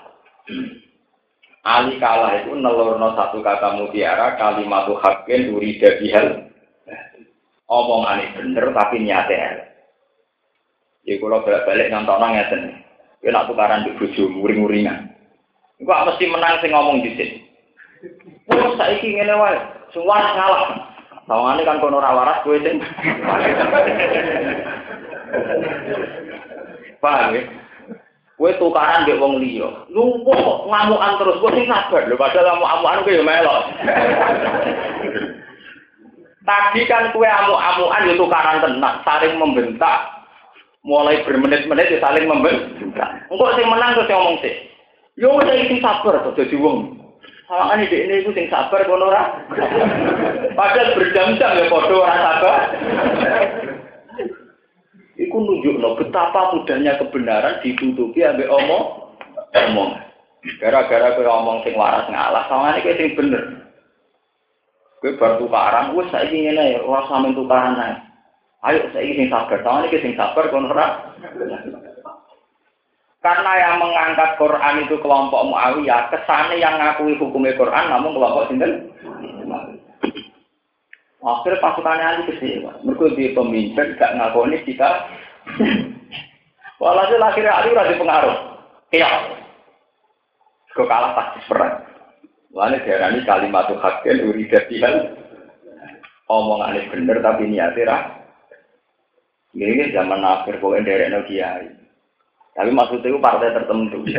[1.64, 6.52] Ali kalah itu nelurno satu kata mutiara kalimat hakin urida bihal.
[7.72, 9.64] Omong ini bener tapi nyata
[11.08, 12.83] ya kalau balik-balik nonton ngeten
[13.24, 15.08] Ya nak tukaran di bojo muring-muringan.
[15.80, 17.40] Iku mesti menang sing ngomong dhisik.
[18.52, 19.56] Terus saiki ngene wae,
[19.96, 20.64] semua ngalah.
[21.24, 22.84] Tawangane kan kono ora waras kowe sing.
[27.00, 27.42] Paham ya?
[28.36, 29.88] Kowe tukaran mbek wong liya.
[29.88, 33.64] Lumpuh ngamukan terus kowe sing sabar lho padahal ngamuk-amukan kowe ya melok.
[36.44, 40.23] Tadi kan kue amuk-amukan itu tukaran tenang, saling membentak,
[40.84, 43.10] mulai bermenit-menit ya saling membentak.
[43.32, 44.56] Engkau sing menang terus ngomong sih.
[45.16, 47.00] Yo saya itu sabar tuh jadi wong.
[47.54, 49.24] Ini di ini itu sing sabar kono ora.
[50.58, 52.60] Padahal berjam-jam ya podo ora sabar.
[55.16, 59.16] Iku nunjuk no betapa mudahnya kebenaran ditutupi ambek omong
[59.56, 59.92] omong.
[60.60, 63.44] Gara-gara kowe omong sing waras ngalah, ini kowe sing bener.
[65.00, 67.96] Kowe bar tukaran, wis saiki ngene ya, ora sampe tukaran ae.
[68.64, 70.72] Ayo saya ingin sabar, tahun ini sing sabar kon
[73.24, 78.88] Karena yang mengangkat Quran itu kelompok Muawiyah, kesannya yang ngakui hukumnya Quran namun kelompok sinten.
[81.24, 82.84] Akhirnya pasukannya Ali kecewa.
[82.84, 85.08] Mereka di pemimpin gak ngakoni kita.
[86.84, 88.38] Walhasil akhirnya Ali udah pengaruh.
[88.92, 89.08] Iya.
[90.76, 91.80] Kau kalah pasti perang.
[92.52, 94.68] Lalu diarani kalimat hakin uridat
[96.28, 98.23] Omongan ini bener tapi niatnya
[99.54, 101.70] ini zaman akhir kok no kiai.
[102.54, 104.02] Tapi maksudnya itu partai tertentu.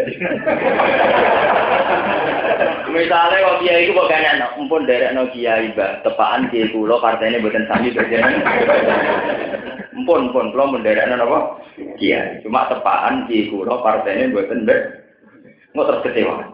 [2.95, 7.43] Misalnya kalau kiai itu bukan enak, mumpun derek no kiai bah, tepaan kiai kulo partainya
[7.43, 8.43] bukan sami berjalan.
[9.95, 11.39] Mumpun mumpun kulo no apa?
[11.99, 12.39] Kiai.
[12.47, 15.03] Cuma tepaan kiai kulo partainya bukan ber.
[15.75, 16.47] Nggak terkecewa.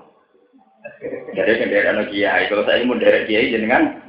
[1.37, 2.49] Jadi kan derek no kiai.
[2.49, 4.01] Kalau saya mau derek kiai jenengan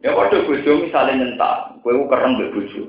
[0.00, 2.82] Ya waktu bojo misalnya nyentak, gue kereng mbek bojo.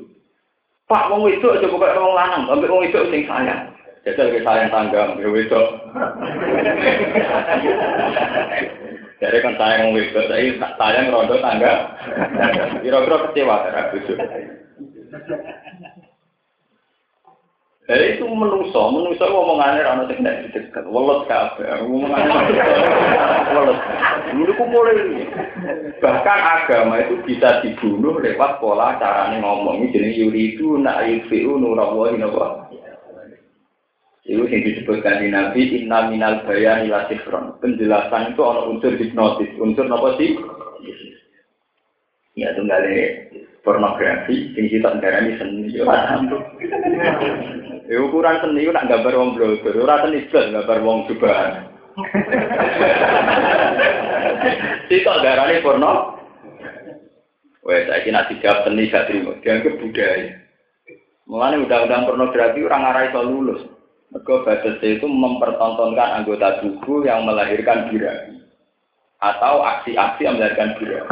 [0.87, 3.67] Pak wong itu aja buka wong lanang, ambek wong itu sing sayang.
[4.07, 5.61] Jajal ke sayang tangga, mbek itu.
[9.21, 11.99] Jadi kan sayang itu, saya sayang rondo tangga.
[12.79, 14.13] Kira-kira kecewa karena bojo.
[17.91, 22.39] Jadi itu menungso, menungso ngomongannya rana sing nek dekat, welet kabeh, ngomongannya
[23.51, 23.79] welet.
[24.31, 25.27] Menurutku mulai
[25.99, 29.91] bahkan agama itu bisa dibunuh lewat pola caranya ngomong.
[29.91, 32.71] Jadi itu nak yufiu nurawahi napa.
[34.23, 37.59] Itu yang disebutkan di Nabi, inna minal bayan ila sifron.
[37.59, 40.39] Penjelasan itu ada unsur hipnotis, unsur apa sih?
[42.39, 43.27] Ya tunggalnya
[43.67, 45.75] pornografi, sing sitok darani seni
[47.91, 51.67] Ya ukuran seni nak gambar wong blogger, ora seni blas gambar wong jubahan.
[54.87, 56.15] Sitok darani porno.
[57.67, 60.39] Wes saiki nak dijawab seni gak terima, dianggap budaya.
[61.27, 63.61] Mulane undang-undang pornografi orang arah iso lulus.
[64.15, 68.39] Mergo batasnya itu mempertontonkan anggota tubuh yang melahirkan birahi
[69.19, 71.11] atau aksi-aksi yang melahirkan birahi.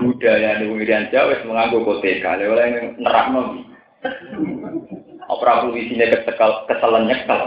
[0.00, 3.28] Budaya di Irian Jawa menganggo koteka, oleh nerak
[5.32, 5.38] nomi.
[5.38, 7.40] Opera puisinya kesekal, keselen nyekel.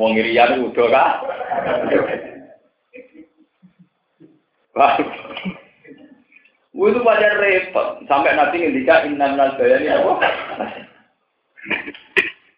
[0.00, 1.10] Wong Irian udah kah?
[4.78, 4.94] Wah,
[6.78, 8.00] itu wajar repot.
[8.06, 10.30] Sampai nanti ngendika inna minal bayani apa?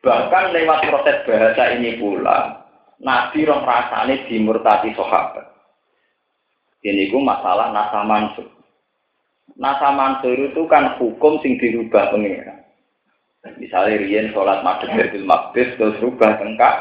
[0.00, 2.68] Bahkan lewat proses bahasa ini pula,
[3.00, 5.48] Nabi roh rasane dimurtati sahabat.
[6.80, 8.48] Ini ku masalah nasa mansur.
[9.60, 12.60] Nasa mansur itu kan hukum sing dirubah pengira.
[13.56, 16.76] Misalnya Rian sholat maghrib dari Maqdis terus rubah tengkak.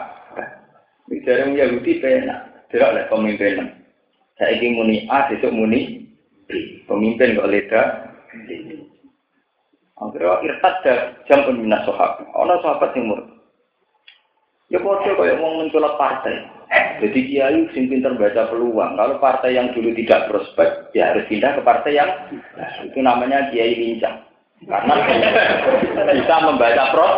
[1.07, 3.67] Bicara Yahudi pena, tidak oleh pemimpinan.
[4.37, 6.05] Saya ingin muni A, besok muni
[6.45, 6.83] B.
[6.85, 7.81] Pemimpin kok leda.
[9.99, 10.75] Akhirnya irtad
[11.27, 12.23] jam pun minas sahabat.
[12.31, 13.35] Ono sahabat yang murtad.
[14.69, 16.45] Ya kode kayak mau mencolok partai.
[17.01, 18.93] Jadi kiai sing pinter baca peluang.
[18.93, 22.11] Kalau partai yang dulu tidak prospek, ya harus pindah ke partai yang
[22.85, 24.28] itu namanya kiai lincah.
[24.67, 24.95] Karena
[26.19, 27.15] bisa membaca pros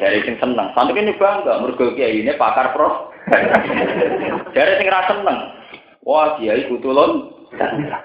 [0.00, 0.72] dari sing seneng.
[0.72, 3.12] Sampai ini bangga, mergo kiai ini pakar pros.
[4.56, 5.38] Dari sing rasa seneng.
[6.06, 7.34] Wah kiai kutulon.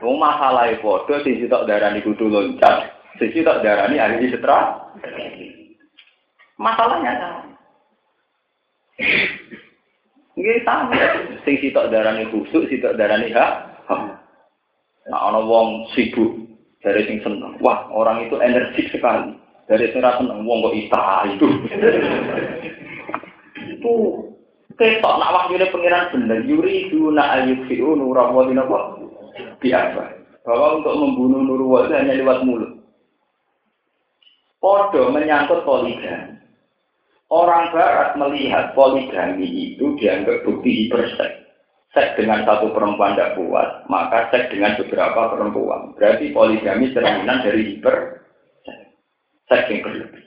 [0.04, 2.92] Mau masalah foto sing sitok darani kudu loncat.
[3.22, 4.92] Sing sitok darani ahli setra.
[6.60, 7.34] Masalahnya kan.
[10.36, 10.98] Nggih sama.
[11.48, 13.54] Sing sitok darani khusuk, sitok darani hak.
[15.10, 16.51] Nah, ana wong sibuk
[16.82, 17.58] dari sing seneng.
[17.62, 19.38] Wah, orang itu energik sekali.
[19.70, 21.48] Dari sing seneng wong kok ita itu.
[23.72, 23.94] itu
[24.78, 28.98] ketok nak wahyune pengiran bener yuri duna ayyufiu nurawati napa
[29.62, 32.82] biasa bahwa untuk membunuh Nurul hanya lewat mulut
[34.62, 36.38] Podo menyangkut poligami
[37.32, 41.41] Orang Barat melihat poligami itu dianggap bukti hiperseks.
[41.92, 45.92] Seks dengan satu perempuan tidak kuat, maka seks dengan beberapa perempuan.
[46.00, 47.96] Berarti poligami cerminan dari hiper
[49.52, 50.24] seks yang berlebih.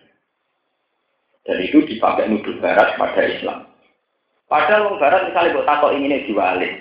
[1.45, 3.65] Dan itu dipakai nuduh Barat pada Islam.
[4.45, 6.73] Padahal orang Barat misalnya buat takut ingin diwalik.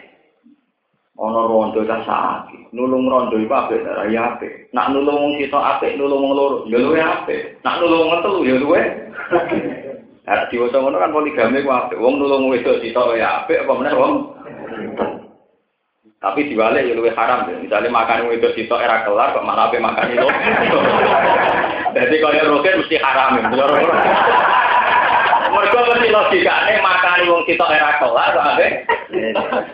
[1.14, 3.78] Ono rondo kan sakit, nulung rondo itu apa?
[4.10, 4.50] Ya apa?
[4.74, 5.94] Nak nulung kita apa?
[5.94, 7.62] Nulung loro, ya luwe apa?
[7.62, 8.82] Nak nulung ngetelu ya luwe.
[10.24, 12.00] Nah, di wasa ngono kan poligami ku apik.
[12.00, 14.32] Wong nulung wedok sitok ya apik apa meneh wong.
[16.24, 17.60] Tapi dibalik ya luwih haram ya.
[17.60, 20.24] Misalnya makan wedok sitok era kelar kok malah apik makan itu.
[22.00, 23.52] Jadi kalau roket mesti haram ya.
[25.52, 28.72] Mereka mesti logikane makan wong sitok era kelar kok apik.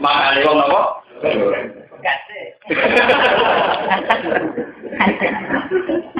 [0.02, 0.82] Makan wong nopo?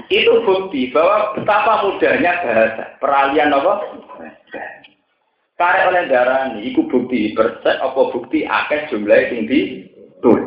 [0.10, 3.74] itu bukti bahwa betapa mudahnya bahasa peralihan apa
[5.60, 9.44] Karek oleh darah ini, itu bukti persek apa bukti akeh jumlah sing
[10.20, 10.40] di tur.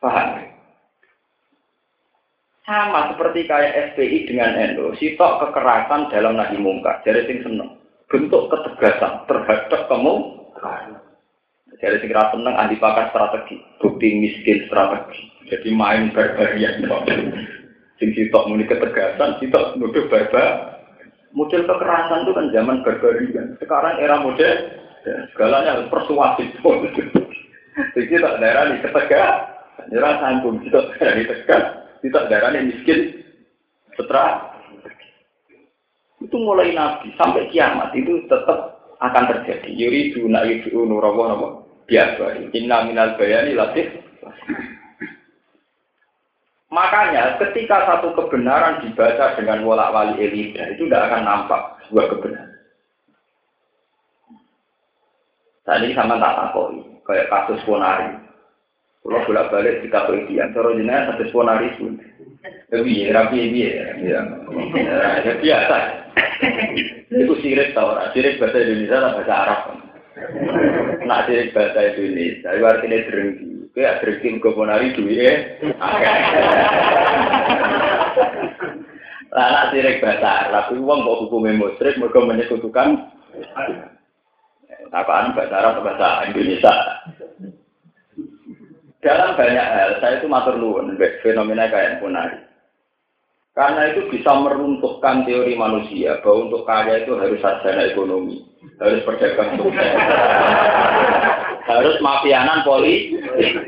[0.00, 0.28] Paham?
[2.66, 7.78] Sama seperti kayak SPI dengan NU, sitok kekerasan dalam nahi mungkar, jadi sing seneng.
[8.10, 10.14] Bentuk ketegasan terhadap kamu.
[11.76, 15.30] Jadi rasa seneng anti pakar strategi, bukti miskin strategi.
[15.46, 16.82] Jadi main barbarian.
[18.02, 20.82] Sing sitok muni ketegasan, sitok nuduh barbar.
[21.36, 23.46] Model kekerasan itu kan zaman barbarian.
[23.62, 24.54] Sekarang era model,
[25.06, 26.50] ya, segalanya harus persuasif.
[27.94, 29.36] Jadi tak daerah ini ketegas,
[29.88, 30.58] nyerah sanggung.
[30.64, 31.64] Kita daerah ini tegas,
[32.02, 33.00] kita daerah ini miskin.
[33.94, 34.52] Setelah
[36.20, 39.68] itu mulai nabi sampai kiamat itu tetap akan terjadi.
[39.72, 41.48] Yuri duna yudu nurawa nama
[41.86, 42.50] biasa.
[42.56, 43.88] Inna minal bayani latif.
[46.66, 52.45] Makanya ketika satu kebenaran dibaca dengan wolak wali elida itu tidak akan nampak sebuah kebenaran.
[55.66, 58.14] Tadi sama tak takoi, kayak kasus Ponari.
[59.02, 61.98] Kalau bolak balik di kepolisian, cara jenengan kasus Ponari pun.
[62.70, 64.20] Lebih ya, rapi ya, ya,
[65.26, 65.76] ya, biasa.
[67.10, 69.60] Itu sirik tau, sirik bahasa Indonesia atau bahasa Arab.
[71.02, 73.56] Nah, sirik bahasa Indonesia, itu artinya drengki.
[73.76, 75.34] Ya drifting ke ponari duit ya.
[79.36, 83.12] Lah direk bahasa Arab uang kok hukumnya musyrik mereka menyekutukan
[84.92, 86.72] apaan bahasa Arab bahasa Indonesia.
[89.06, 92.42] dalam banyak hal saya itu matur nuwun fenomena kayak punari.
[93.56, 98.44] Karena itu bisa meruntuhkan teori manusia bahwa untuk kaya itu harus sarjana ekonomi,
[98.76, 99.96] harus perdagang sukses,
[101.70, 103.16] harus mafianan politik.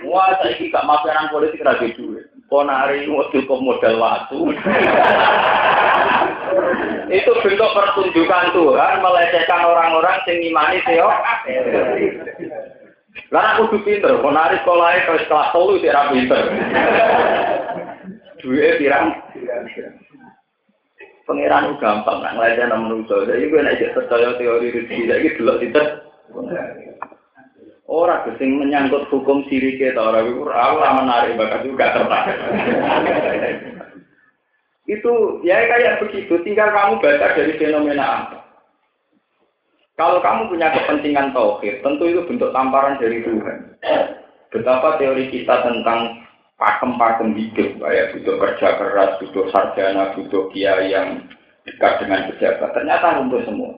[0.05, 2.29] Wah, saya ini gak mafianan politik lagi duit.
[2.53, 4.39] Ponari waktu ke modal waktu.
[7.09, 11.09] itu bentuk pertunjukan Tuhan melecehkan orang-orang yang imani teo.
[13.29, 16.43] Karena aku tuh pinter, ponari sekolahnya kalau kelas tolu tidak pinter.
[18.41, 19.07] Duit pirang.
[21.29, 23.29] Pengiran gampang, ngeliatnya nama manusia.
[23.29, 25.87] Jadi gue naik percaya teori rezeki, jadi dulu tidak.
[27.89, 32.37] Orang kesing menyangkut hukum sirik kita orang itu orang menarik bakat juga tertarik.
[34.89, 35.13] Itu
[35.45, 36.41] ya kayak begitu.
[36.43, 38.39] Tinggal kamu baca dari fenomena apa.
[40.01, 43.77] Kalau kamu punya kepentingan tauhid, tentu itu bentuk tamparan dari Tuhan.
[44.49, 46.23] Betapa teori kita tentang
[46.55, 51.27] pakem-pakem hidup, kayak butuh kerja keras, butuh sarjana, butuh kiai yang
[51.67, 52.71] dekat dengan pejabat.
[52.79, 53.75] Ternyata untuk semua.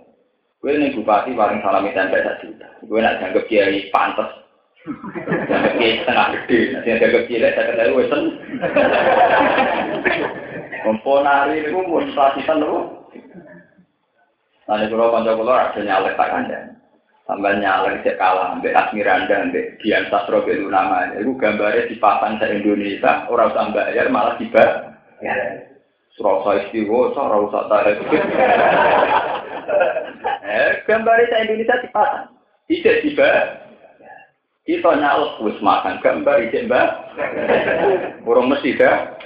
[0.60, 2.68] Gue ini bupati paling salam satu juta.
[2.84, 4.28] Gue nak janggap kiai pantas.
[5.48, 6.58] Janggap kiai setengah gede.
[6.76, 6.88] Nanti
[7.32, 8.04] kiai saya kata gue.
[10.80, 12.80] Komponari itu mau inflasikan dulu.
[14.70, 16.66] Nanti kalau panjang kalau ada nyalek tak kandang.
[17.30, 22.46] Tambah nyala cek kalah ambek Asmiranda ambek Dian Sastro Belu namanya itu gambarnya dipasang se
[22.50, 23.30] Indonesia.
[23.30, 25.62] Orang usah bayar malah tiba ya
[26.18, 27.98] Surasa istiwa ora usah tarik.
[30.50, 32.34] Eh gambarnya se Indonesia dipasang
[32.70, 33.30] tidak tiba
[34.70, 36.88] kita nyalek wis makan gambar ijek mbak
[38.22, 39.18] burung mesti dah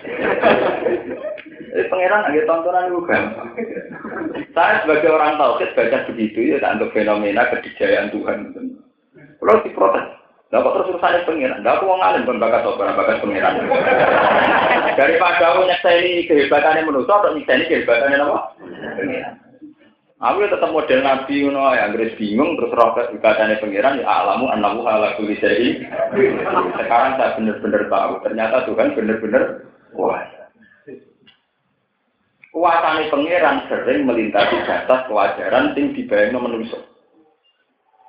[1.75, 3.03] Jadi pangeran lagi tontonan itu.
[4.55, 8.55] Saya sebagai orang tauhid baca begitu ya untuk fenomena kedijayaan Tuhan.
[9.43, 10.07] Kalau diprotes,
[10.55, 11.67] Dapat terus urusannya pengiran.
[11.67, 13.59] Gak aku ngalim pun bakat sopan bakat pengiran.
[14.95, 18.39] Daripada aku nyekseni kehebatannya manusia atau nyekseni kehebatannya apa?
[18.95, 19.35] Pengiran.
[20.25, 24.49] Aku ya tetap model nabi ngono ya Inggris bingung terus roh kehebatannya pengiran ya alamu
[24.49, 30.25] anamu ala kulli Sekarang saya benar-benar tahu ternyata Tuhan benar-benar wah
[32.55, 36.79] Kuasane pangeran sering melintasi batas kewajaran sing dibayangno manusia.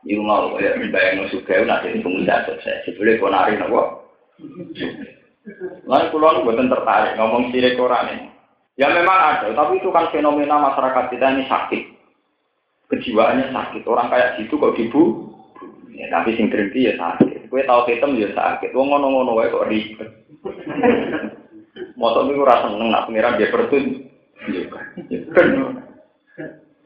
[0.05, 2.85] Iku mau ya dibayangno sugih nek dadi pengusaha sukses.
[2.85, 4.05] Sebule ponari napa?
[5.89, 8.29] Lalu pulau buatan tertarik ngomong sirik ini.
[8.77, 11.94] Ya memang ada, tapi itu kan fenomena masyarakat kita ini sakit.
[12.91, 13.83] Kejiwaannya sakit.
[13.89, 15.33] Orang kayak gitu kok dibu.
[15.95, 17.47] Ya, tapi sing berhenti ya sakit.
[17.47, 18.75] Kue tahu hitam ya sakit.
[18.75, 20.09] Wong ngono-ngono wae kok ribet.
[21.95, 24.11] Motor itu rasa seneng nak pengiran dia bertun.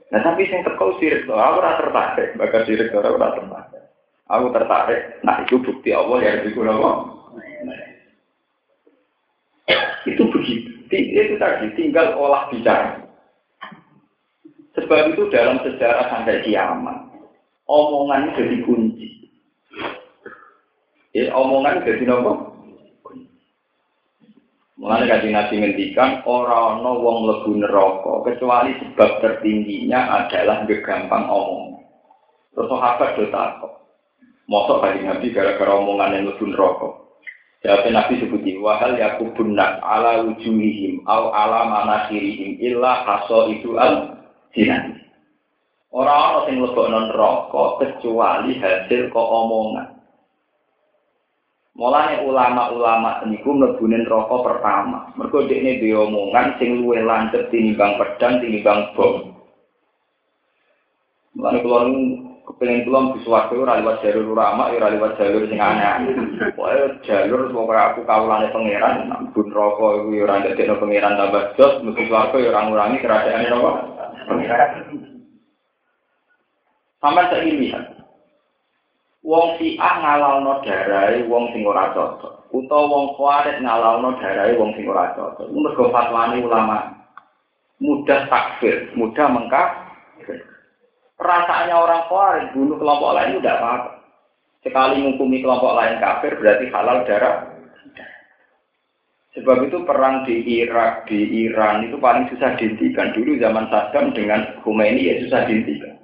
[0.10, 3.84] Nah tapi sing teko sirik to, aku ora tertarik, bakal sirik ora ora tertarik.
[4.30, 6.91] Aku tertarik, nah itu bukti Allah ya itu apa?
[10.06, 10.70] Itu begitu.
[10.89, 13.09] Itu tadi tinggal olah bicara.
[14.80, 17.11] Sebab itu dalam sejarah sampai kiamat,
[17.67, 19.27] omongan jadi kunci.
[21.11, 22.49] Ya, omongan jadi nopo?
[24.80, 31.84] Mulane kaji nabi ngendikan orang no wong lebu neraka kecuali sebab tertingginya adalah gampang omong.
[32.55, 33.73] Terus sahabat do takok.
[34.47, 36.95] Mosok kaji nabi gara-gara omongan yang lebu neraka.
[37.59, 44.18] Jawab nabi sebuti wahal yakubun nak ala wujuhihim au ala manasirihim illa haso itu al
[44.54, 45.00] jinan.
[45.89, 49.97] Orang-orang yang lebok non rokok kecuali hasil omongan.
[51.74, 55.10] Mulane ulama-ulama niku mlebunen rokok pertama.
[55.18, 59.34] Mergo dekne diomongan sing luwih lancet tinimbang pedang tinimbang bom.
[61.34, 61.80] Mulane kula
[62.54, 66.06] kepengin kula bisa waktu ora liwat jalur ulama ora liwat jalur sing aneh.
[66.54, 72.06] Pokoke jalur pokoke aku kawulane pangeran, bun rokok iku ora ndadekno pangeran tambah jos, mesti
[72.06, 73.99] swarga ya ora ngurangi kerajaane rokok.
[76.99, 77.99] Sampai saya lihat,
[79.19, 84.71] Wong si A ngalalno darai wong sing ora cocok, utawa wong kuarit ngalalno darai wong
[84.80, 85.51] sing ora cocok.
[85.51, 87.03] Mergo fatwane ulama
[87.84, 89.91] mudah takfir, mudah mengkaf.
[91.19, 93.91] Perasaannya orang kuarit bunuh kelompok lain itu tidak apa-apa.
[94.63, 97.36] Sekali menghukumi kelompok lain kafir berarti halal darah.
[99.38, 103.13] Sebab itu perang di Irak, di Iran itu paling susah dihentikan.
[103.13, 106.01] Dulu zaman Saddam dengan Khomeini ya susah dihentikan.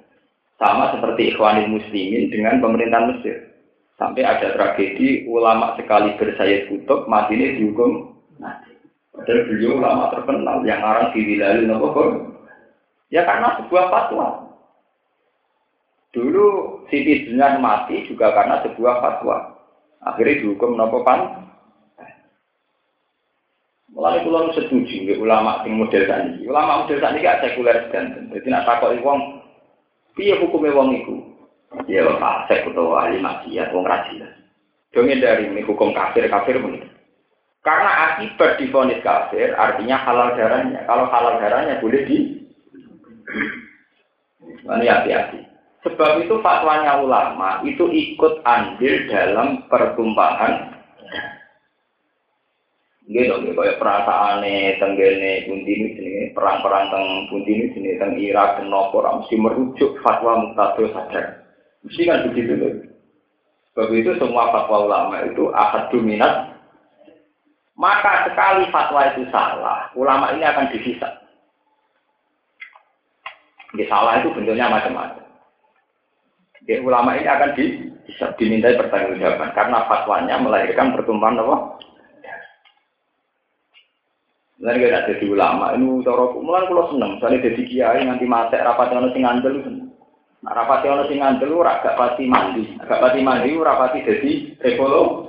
[0.62, 3.56] Sama seperti Ikhwanul Muslimin dengan pemerintahan Mesir.
[3.96, 8.76] Sampai ada tragedi ulama sekali bersayat kutub mati ini dihukum mati.
[9.16, 12.04] Padahal beliau ulama terkenal yang orang diwilayah nopo
[13.08, 14.52] Ya karena sebuah fatwa.
[16.12, 16.46] Dulu
[16.92, 19.56] Siti Dunia mati juga karena sebuah fatwa.
[20.04, 21.45] Akhirnya dihukum nopo pan.
[23.96, 26.44] Mulai pulau setuju, ya, ulama sing model tadi.
[26.44, 29.40] Ulama model tadi gak sekuler dan jadi nak takut wong,
[30.12, 31.16] piye hukumnya wong itu?
[31.88, 34.28] Ya fasik utawa ahli maksiat wong rajin.
[34.92, 36.76] Dongin dari ini hukum kafir kafir pun.
[37.64, 40.84] Karena akibat difonis kafir artinya halal darahnya.
[40.84, 42.16] Kalau halal darahnya boleh di
[44.66, 45.40] ini hati-hati.
[45.88, 50.75] Sebab itu fatwanya ulama itu ikut andil dalam pertumpahan
[53.06, 57.06] Gitu, gitu, kayak perasaan nih, tenggene ini sini, perang-perang teng
[57.46, 61.38] ini sini, teng Irak, teng Nopo, mesti merujuk fatwa muktado saja.
[61.86, 62.74] Mesti kan begitu loh.
[63.78, 66.58] Sebab itu semua fatwa ulama itu ahad dominat.
[67.78, 71.12] Maka sekali fatwa itu salah, ulama ini akan dihisap.
[73.76, 75.22] Di salah itu bentuknya macam-macam.
[76.66, 77.86] Di ulama ini akan di,
[78.40, 81.78] dimintai pertanggungjawaban karena fatwanya melahirkan pertumpahan apa?
[84.56, 88.56] Mulai gak ada jadi ulama, ini cara mulai kalau seneng, misalnya jadi kiai nanti mati
[88.56, 89.92] rapat yang sing ngandel seneng.
[90.40, 94.56] Nah, rapat yang sing ngandel ora gak pasti mandi, gak pasti mandi ora pasti jadi
[94.64, 95.28] rekolo.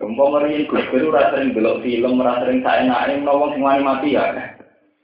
[0.00, 4.16] Umpama meri Gus Dur ora sering belok film, ora sering saenake nawang sing wani mati
[4.16, 4.24] ya.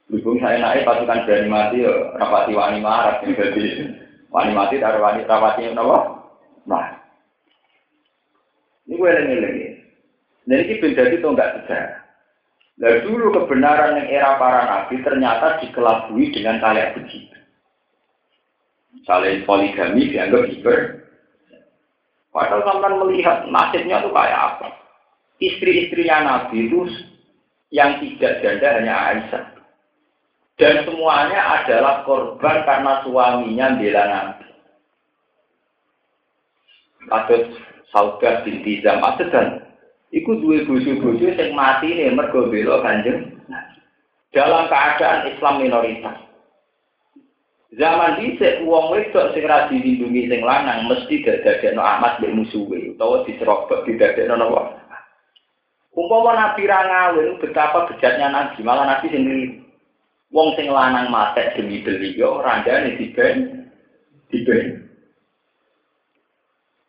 [0.08, 3.92] Dukung saenake pasukan berani mati ya rapati wani marah jadi
[4.32, 6.26] wani mati taruh wani rapati napa?
[6.64, 6.96] Nah.
[8.90, 9.69] Ini gue lagi
[10.50, 12.02] jadi ini beda itu enggak sejarah.
[12.82, 17.38] Nah dulu kebenaran yang era para nabi ternyata dikelabui dengan kayak begitu.
[18.90, 20.78] Misalnya poligami dianggap hiper.
[22.34, 24.68] Padahal sampai melihat nasibnya itu kayak apa.
[25.38, 26.82] Istri-istrinya Nabi itu
[27.70, 29.44] yang tidak janda hanya Aisyah.
[30.58, 34.46] Dan semuanya adalah korban karena suaminya bela Nabi.
[37.08, 37.38] Atau
[37.90, 39.69] Saudah binti Zam'at dan
[40.10, 43.38] Iku dua bojo-bojo yang mati nih mergo bela kanjeng.
[44.34, 46.18] Dalam keadaan Islam minoritas.
[47.78, 53.22] Zaman dhisik wong wedok sing ra dilindungi sing lanang mesti dadekno amat mbek musuhe utawa
[53.22, 54.74] diserobot didadekno napa.
[55.94, 59.62] Umpama Nabi ra ngawin betapa bejatnya Nabi, malah Nabi sendiri
[60.34, 63.66] wong sing lanang matek demi beliau randane diben
[64.34, 64.90] diben.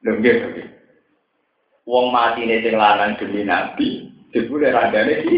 [0.01, 0.65] Lho nggih,
[1.85, 5.37] wong mati nih sing lanang demi nabi, dibule randane di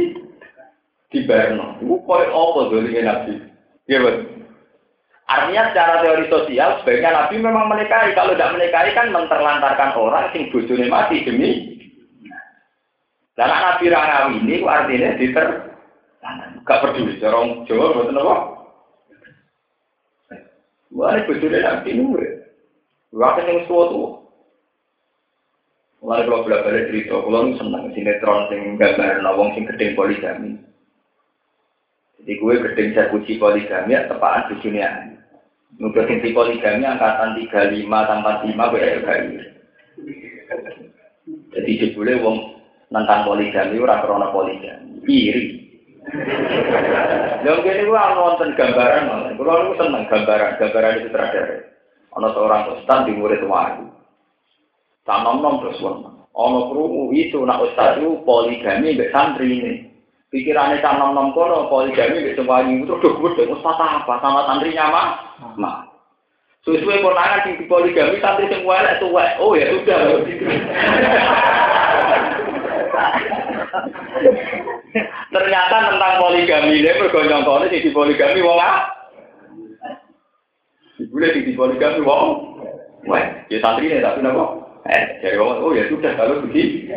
[1.14, 1.78] di Berno.
[1.80, 3.34] Iku koyo apa dolime nabi?
[3.86, 4.00] Ya
[5.24, 8.12] Artinya secara teori sosial sebaiknya nabi memang menikahi.
[8.12, 11.80] Kalau tidak menikahi kan menterlantarkan orang sing bojone mati demi.
[13.34, 15.48] Dan nabi rangawi ini artinya diter
[16.64, 18.36] gak peduli corong Jawa betul apa?
[20.94, 22.04] Wah, ini bojone nabi ini.
[23.16, 24.23] Wah, yang suatu
[26.04, 30.60] Mulai kalau bolak balik cerita, kalau senang sinetron sing gambar nawang sing gedeng poligami.
[32.20, 34.92] Jadi gue gedeng saya puji poligami, ya tepaan di sini ya.
[35.80, 39.32] Nuduh sing poligami angkatan 35 tanpa 5 gue ya kali.
[41.56, 42.52] Jadi jebule wong
[42.92, 45.44] nentang poligami ora krana poligami, iri.
[47.48, 51.48] Yang gini gue nonton gambaran, kalau lu seneng gambaran, gambaran itu terakhir.
[52.20, 53.93] Ono seorang ustaz di murid wahyu.
[55.04, 56.16] Tak nom terus wong.
[56.34, 59.74] Ono krungu itu nak ustaz itu poligami mbek santri ini.
[60.32, 64.88] Pikirannya tak nom nom kono poligami mbek sewangi itu udah gede ustaz apa sama santrinya
[64.88, 65.08] mah.
[65.60, 65.78] Mah.
[66.64, 69.36] Sesuai konangan sing poligami santri sing elek tuwek.
[69.44, 70.24] Oh ya sudah.
[75.36, 78.88] Ternyata tentang poligami ini bergonjong kono sing poligami wong ah.
[81.12, 82.56] Boleh di poligami wong.
[83.04, 83.20] Wah,
[83.52, 84.63] ya santri ini tapi napa?
[84.84, 86.92] Eh, jadi oh ya sudah kalau begitu.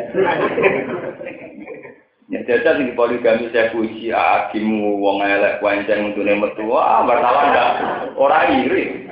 [2.26, 7.70] Ya jajah sing poligami saya puji akimu wong elek wanceng untuk metu ah wartawan enggak
[8.18, 9.06] orang iri.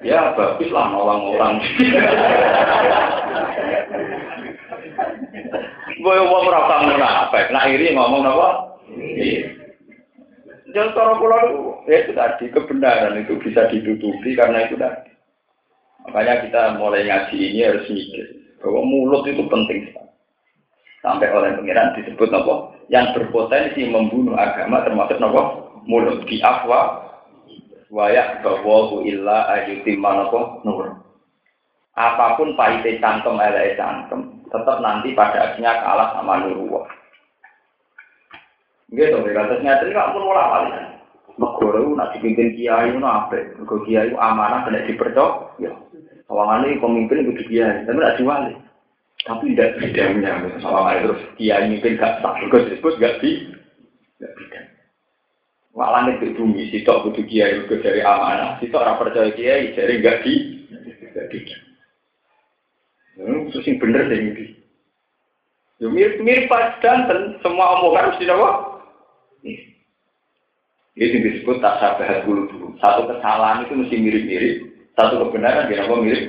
[0.00, 1.60] Ya bagus lah nolong orang.
[6.00, 8.48] Boyo wong ora usah munafik, nak iri ngomong apa?
[10.72, 15.17] Jangan cara pulau itu tadi kebenaran itu bisa ditutupi karena itu tadi.
[16.08, 18.24] Makanya kita mulai ngaji ini harus mikir
[18.64, 19.92] bahwa mulut itu penting.
[21.04, 22.72] Sampai oleh pengiran disebut apa?
[22.88, 25.42] Yang berpotensi membunuh agama termasuk apa?
[25.84, 27.04] Mulut di afwa
[27.92, 30.64] wayak bahwa illa ayutimman apa?
[30.64, 30.96] Nur.
[31.92, 36.86] Apa pun pahitnya cangkem, elek cangkem, tetap nanti pada akhirnya kalah sama nurullah.
[38.88, 40.88] Gitu, terus nyata ini nggak pun mulai
[41.38, 43.38] Negara itu nak dipimpin kiai itu apa?
[43.86, 45.70] Kiai amanah kena dipercaya.
[46.28, 46.34] Ya.
[46.36, 48.54] Sawangannya pemimpin itu kiai, tapi tidak diwali.
[49.24, 53.48] Tapi tidak bidangnya, sawangannya terus kiai mimpin gak sah, terus disebut gak di,
[54.20, 54.68] gak bidang.
[55.72, 60.04] Malah nih bumi, si tok butuh kiai itu dari amanah, si tok percaya kiai dari
[60.04, 60.34] gak di,
[61.16, 61.62] gak bidang.
[63.18, 64.44] Hmm, terus yang bener deh ini.
[65.78, 66.50] Ya mirip mirip
[66.82, 68.56] dan semua omongan harus dijawab.
[70.98, 72.74] Ini disebut tak sabar dulu.
[72.82, 76.26] Satu kesalahan itu mesti mirip-mirip, satu kebenaran dia apa mirip.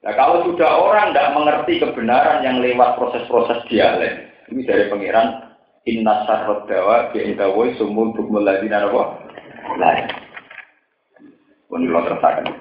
[0.00, 5.52] Nah kalau sudah orang tidak mengerti kebenaran yang lewat proses-proses dialek, ini dari pangeran
[5.88, 8.84] Inna sarrot dawa bi indawoi sumul bukmul ladina?
[8.88, 10.06] Lain.
[11.68, 12.52] Pun lo tersakan.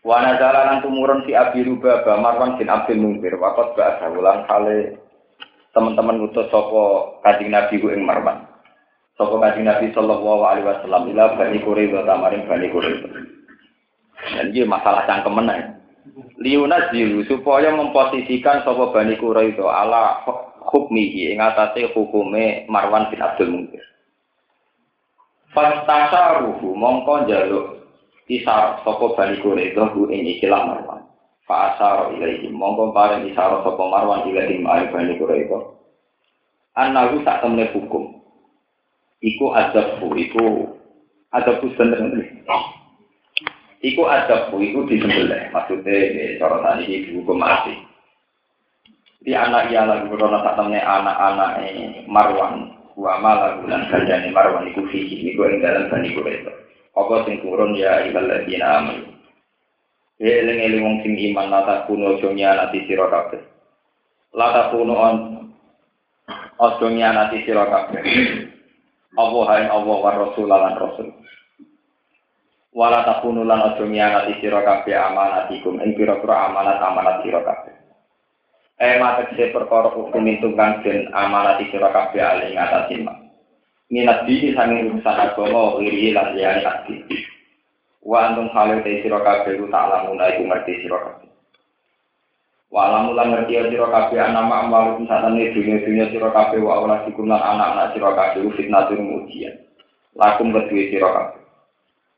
[0.00, 4.96] Wana jalan tumurun si Abi Rubah Marwan bin Abdul Mungkir wakot bahasa ulang kali
[5.76, 8.49] teman-teman ngutus sopo kajian Nabi ing Marwan.
[9.20, 13.12] Sopo kajian Nabi sallallahu alaihi wasallam ila Bani Quraidah tamarin Bani Quraidah.
[14.32, 15.76] Dan ini masalah cangkemen ya.
[16.40, 20.24] Liuna zilu supaya memposisikan sopo Bani Quraidah ala
[20.72, 23.84] hukmihi ing atase hukume Marwan bin Abdul Mungkir.
[25.52, 27.84] Fastasaruhu mongko jaluk
[28.24, 31.04] isar sopo Bani Quraidah hu ing ikilah Marwan.
[31.44, 32.46] Fa'asaro ilaihi.
[32.48, 35.50] Mongko paring isaro sapa marwan ilaihi ma'ari bani Quraisy.
[36.78, 38.19] Anahu tak temne hukum.
[39.20, 40.44] Iku adabku, iku
[41.28, 42.24] adabku sebenarnya.
[43.80, 45.52] Iku adabku, iku disembelih.
[45.52, 47.76] Maksudnya, ya, cara tadi ini dihukum mati.
[49.20, 51.50] Di anak ia lagu karena tak temne anak-anak
[52.08, 52.72] Marwan.
[52.96, 55.32] Wa malah bulan kandani Marwan iku fihi.
[55.32, 56.48] Iku yang dalam bani Quraisy.
[56.96, 59.00] Apa sing turun ya ibaladina amin.
[60.20, 63.40] Eling-eling wong sing iman lata kuno aja nyanati sira kabeh.
[64.36, 65.16] Lata kuno on
[66.60, 68.02] aja nyanati sira kabeh.
[69.18, 71.08] Allah hai Allah wa Rasul lan Rasul.
[72.70, 77.74] Wala takunu lan aja nyanati sira kabeh amanatikum ing pira-pira amanat amanat sira kabeh.
[78.78, 83.02] Eh mata kese perkara hukum itu kang den amanat sira kabeh ali ngatasi
[83.90, 87.02] Minat dini sanging urusan agama wiri lan liyane aktif.
[88.06, 91.19] Wa antum halil te sira kabeh ku tak lamun ngerti sira kabeh.
[92.70, 97.26] Wa lamun lan ngerti sira kabeh nama amal satane dunya-dunya sira kabeh wa ora dikum
[97.26, 99.58] lan anak-anak sira kabeh fitnah tur ujian.
[100.14, 101.42] Lakum kedue sira kabeh.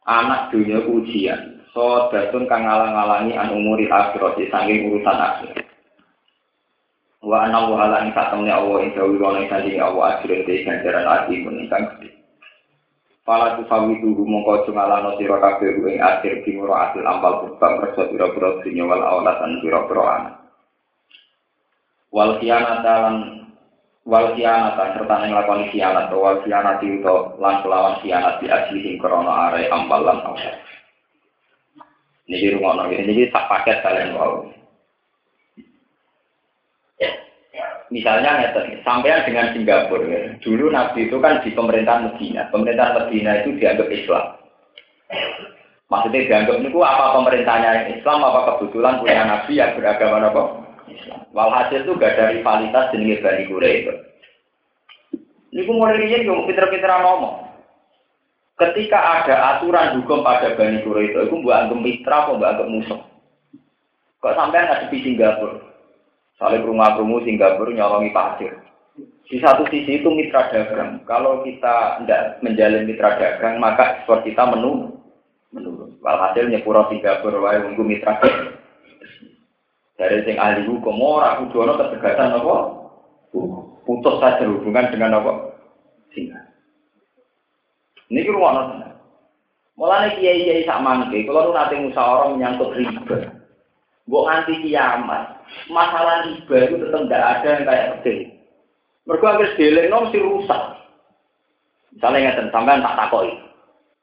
[0.05, 1.65] Anak dunya ujian.
[1.73, 5.57] So datun kang ngalang-alangi an umuri akhirat saking urusan akhir.
[7.25, 11.09] Wa ana wa ala ing satemene Allah ing dawi ana ing Allah akhir te ganjaran
[11.09, 12.13] ati menika gede.
[13.25, 18.05] Pala tu sawi tu mongko cungalano sira kabeh ing akhir timur asil ambal kubang kerja
[18.13, 20.42] pira-pira dunya wal awlatan pira-pira anak.
[22.13, 23.17] Wal khianata lan
[24.05, 29.49] wal khianata serta ning lakoni khianat wal khianat itu lan kelawan khianat di asli krana
[29.49, 30.57] are lan awlat.
[32.29, 34.53] Niki rumono ini sak paket kalian wau.
[37.93, 40.21] Misalnya ngeten, sampean dengan Singapura, ya.
[40.41, 42.49] dulu Nabi itu kan di pemerintahan Medina.
[42.49, 44.25] Pemerintahan Medina itu dianggap Islam.
[45.93, 50.62] Maksudnya dianggap itu apa pemerintahnya Islam, apa kebetulan punya Nabi yang beragama apa?
[50.95, 51.21] Islam.
[51.33, 53.87] Walhasil itu gak ada rivalitas jenis Bani Quraisy.
[55.53, 57.53] Ini pun mulai ini juga pinter-pinter ngomong.
[58.57, 63.01] Ketika ada aturan hukum pada Bani Quraisy itu buat anggap mitra buat anggap musuh.
[64.23, 65.59] Kok sampai nggak di Singapura?
[66.39, 68.55] Saling rumah-rumah Singapura nyolongi pasir.
[69.27, 71.03] Di satu sisi itu mitra dagang.
[71.09, 74.95] Kalau kita tidak menjalin mitra dagang, maka ekspor kita menurun.
[75.51, 75.99] menurun.
[75.99, 78.62] Walhasil nyepuro Singapura wae mitra dagang.
[80.03, 82.57] Dari sing ahli hukum ora kudu ana ketegasan apa?
[83.87, 85.55] Putus saja hubungan dengan apa?
[86.11, 86.51] Singapura.
[88.11, 88.83] Ini rumah
[89.79, 93.19] Mulane kiai-kiai sak mangke, kalau nu nate musyawarah menyangkut riba.
[94.05, 95.41] Mbok nganti kiamat,
[95.73, 98.15] masalah riba itu tetap tidak ada yang kayak gede.
[99.09, 100.63] Mereka akhir delek nom si rusak.
[101.97, 103.33] Misalnya nggak sampean tak takoi,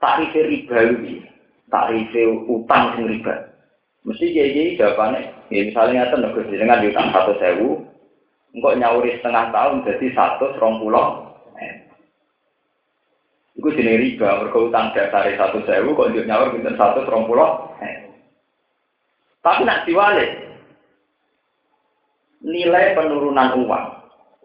[0.01, 1.21] tarif riba ini,
[1.69, 2.13] tarif
[2.49, 3.48] utang sing riba.
[4.07, 7.83] Mesti jadi jawabannya, ya misalnya nggak negosiasi dengan utang satu sewu,
[8.55, 11.27] engkau nyawuri setengah tahun jadi satu serong pulau.
[13.59, 17.75] Iku jenis riba, mereka utang dasar satu sewu, kok nyawur kita satu serong pulau.
[19.43, 20.31] Tapi nak diwalik,
[22.43, 23.87] nilai penurunan uang.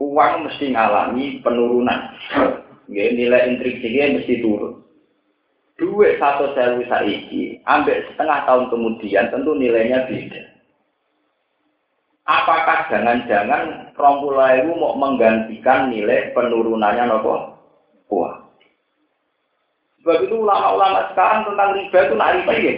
[0.02, 2.14] Uang mesti ngalami penurunan.
[2.90, 4.82] Ya, nilai intrinsiknya mesti turun.
[5.75, 10.43] Duit satu sewu saiki, ambil setengah tahun kemudian tentu nilainya beda.
[12.25, 17.59] Apakah jangan-jangan rompula itu mau menggantikan nilai penurunannya nopo?
[18.09, 18.49] Uang.
[20.01, 22.75] Sebab itu ulama-ulama sekarang tentang riba itu nak riba ya.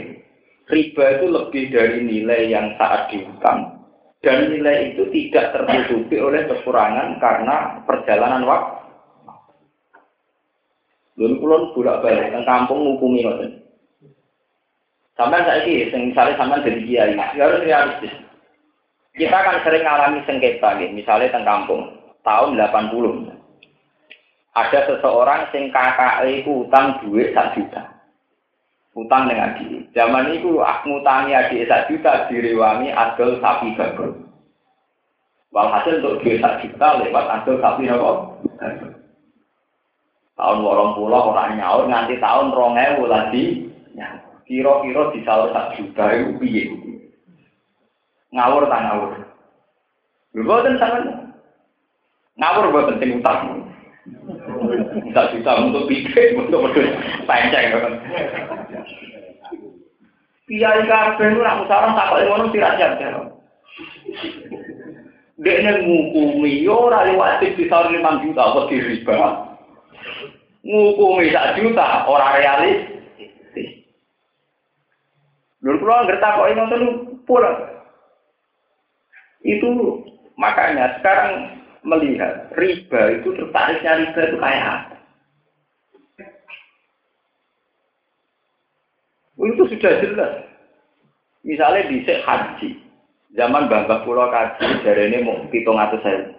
[0.67, 3.77] riba itu lebih dari nilai yang saat dihutang
[4.23, 8.86] dan nilai itu tidak tertutupi oleh kekurangan karena perjalanan waktu.
[11.17, 13.51] Lalu kulon bolak balik ke kampung ngukumi ngoten.
[15.17, 18.13] Sampai saya ini, misalnya sampai jadi kiai, ya harus realistis.
[19.17, 21.89] Kita akan sering mengalami sengketa, nih, misalnya tentang kampung
[22.21, 23.33] tahun 80.
[24.53, 27.97] Ada seseorang sing kakak itu utang duit satu juta
[28.97, 29.93] utang dengan adik.
[29.93, 34.25] Zaman itu aku ngutangi adik sak juta direwangi adol sapi gabung.
[35.53, 38.11] Walhasil untuk duit sak juta lewat adol sapi apa?
[40.37, 43.73] Tahun warong pulau orang nyaur nganti tahun rongewu lagi.
[44.47, 46.65] Kira-kira di sahur sak juta itu piye?
[48.31, 49.11] Ngawur tak ngawur?
[50.37, 51.03] Bukan sangat
[52.37, 53.65] ngawur buat penting utang.
[55.17, 56.69] Sak juta untuk pikir, untuk
[57.27, 57.67] penceng.
[60.47, 62.95] Kiai kabeh ora musyawarah tak kok ngono sirat jam
[65.43, 69.46] Dekne ngukumi yo ora liwat bisa 5 juta apa diriba.
[70.67, 72.91] Ngukumi sak juta ora realis.
[75.63, 76.83] Lur kula ngerti kok ngoten
[77.23, 77.51] pula.
[79.47, 80.03] Itu
[80.35, 84.97] makanya sekarang melihat riba itu tertariknya riba itu kayak apa?
[89.39, 90.33] Itu sudah jelas.
[91.47, 92.69] Misalnya di haji,
[93.39, 96.35] zaman bambah pulau kaji dari ini mau hitung atau saya.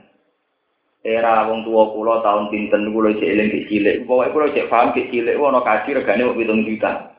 [1.08, 4.92] Era wong tua pulau tahun pinten pulau cek eling ke cilik, pokoknya pulau cek paham
[4.92, 7.16] ke cilik, wono kaji regane mau hitung juta.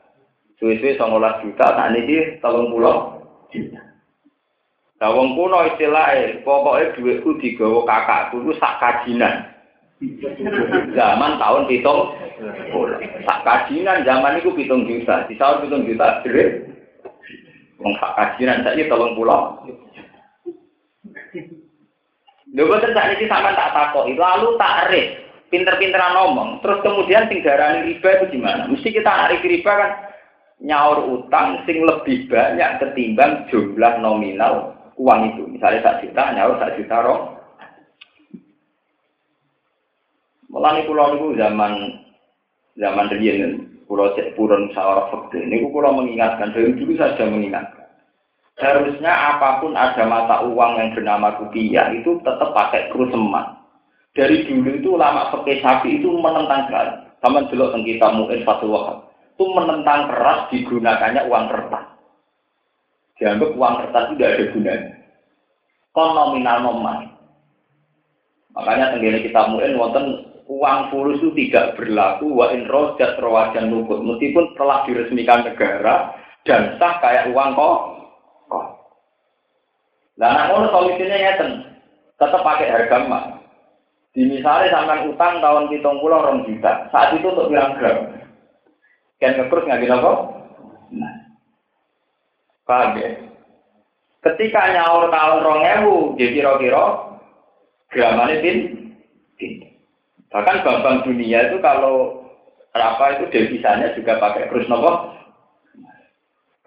[0.61, 1.97] Suwe-suwe songolas juta, tak
[2.37, 3.17] tahun pulau
[3.49, 3.81] juta.
[4.99, 9.47] Nah, wong kuno istilahnya, pokoknya duitku digawa kakakku itu sak kajinan.
[10.91, 12.11] Zaman tahun pitung
[13.23, 15.23] sak kajinan zaman itu pitung juta.
[15.31, 16.67] Di tahun pitung juta duit.
[17.79, 19.63] Wong sak kajinan saiki tolong pulau.
[22.49, 25.21] Lho boten niki sampean tak takoki, lalu tak arif,
[25.53, 28.65] pinter-pinteran ngomong, terus kemudian sing darani riba itu gimana?
[28.65, 29.91] Mesti kita narik riba kan
[30.59, 35.43] nyaur utang sing lebih banyak ketimbang jumlah nominal uang itu.
[35.47, 37.21] Misalnya sak juta, nyaur sak juta roh.
[40.49, 41.73] Mulane kula niku zaman
[42.75, 45.45] zaman riyen kula cek purun sawara fakir.
[45.45, 47.78] Niku kula mengingatkan dari dulu saja mengingatkan.
[48.59, 53.55] Harusnya apa pun ada mata uang yang bernama rupiah itu tetap pakai kru emas.
[54.11, 56.91] Dari dulu itu lama fakir sapi itu menentang sekali.
[57.23, 58.07] Sama dulu tentang kita
[58.67, 59.07] waktu
[59.39, 61.85] itu menentang keras digunakannya uang kertas.
[63.15, 64.91] Dianggap uang kertas itu tidak ada gunanya.
[65.95, 66.99] Kon nominal nominal.
[68.51, 70.05] Makanya tenggine kita mungkin wonten
[70.51, 76.11] uang fulus itu tidak berlaku wa in rojat rawajan nukut meskipun telah diresmikan negara
[76.43, 77.98] dan sah kayak uang kok.
[80.19, 81.63] Nah, nak ngono solusinya ngeten,
[82.19, 83.39] tetap pakai harga emas.
[84.11, 88.19] Di misalnya sampai utang tahun hitung pulau rom juta, saat itu untuk bilang gram.
[89.23, 90.11] Kan ngekrus nggak apa?
[90.91, 91.13] Nah,
[92.67, 93.09] paham ya?
[94.19, 96.83] Ketika nyaur tahun rong ewu, jadi kira-kira
[97.95, 98.57] gramane tin,
[99.39, 99.63] tin.
[100.27, 102.27] Bahkan bank-bank dunia itu kalau
[102.75, 105.15] apa itu devisanya juga pakai krus nopo.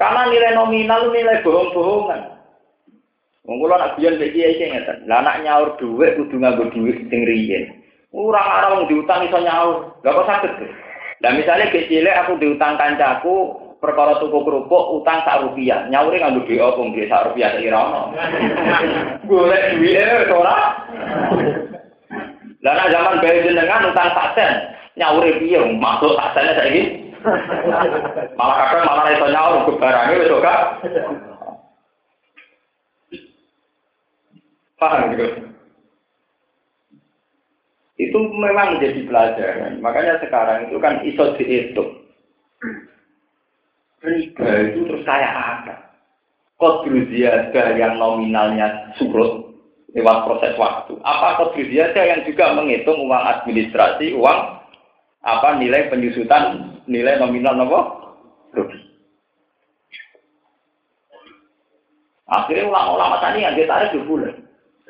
[0.00, 2.41] Karena nilai nominal nilai bohong-bohongan.
[3.42, 5.02] Wong kula nak biyen mbek kiai sing ngeten.
[5.10, 7.74] Lah nak nyaur dhuwit kudu nganggo dhuwit sing riyen.
[8.14, 9.98] Ora ora wong diutang iso nyaur.
[10.06, 10.52] Lah kok saged.
[11.26, 15.90] Lah misale ke cilik aku diutang kancaku perkara tuku kerupuk utang sak rupiah.
[15.90, 18.02] Nyaure nganggo dhuwit opo nggih sak rupiah sak ira ono.
[19.26, 20.58] Golek dhuwit ora.
[22.62, 26.82] Lah nek zaman bayi jenengan utang sasen, nyaure piye masuk saksennya saiki?
[28.38, 30.54] malah kadang malah iso nyaur ke barangnya wis ora.
[34.82, 35.26] Paham gitu?
[38.02, 39.78] Itu memang menjadi pelajaran.
[39.78, 42.02] Makanya sekarang itu kan iso dihitung.
[44.02, 45.74] Riba itu terus kayak apa?
[46.58, 49.54] Kodru ziyadah yang nominalnya surut
[49.94, 50.98] lewat proses waktu.
[51.06, 54.40] Apa kontribusi yang juga menghitung uang administrasi, uang
[55.22, 57.80] apa nilai penyusutan, nilai nominal nopo
[58.58, 58.78] rugi.
[62.26, 64.34] Akhirnya ulama-ulama tadi yang ditarik dua bulan.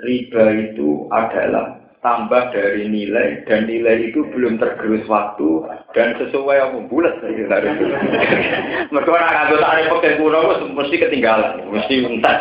[0.02, 5.62] Riba itu adalah tambah dari nilai dan nilai itu belum tergerus waktu
[5.94, 7.62] dan sesuai apa bulat saya
[8.90, 10.38] Mereka orang anggota tarik pakai kuno
[10.74, 12.38] mesti ketinggalan, mesti entar.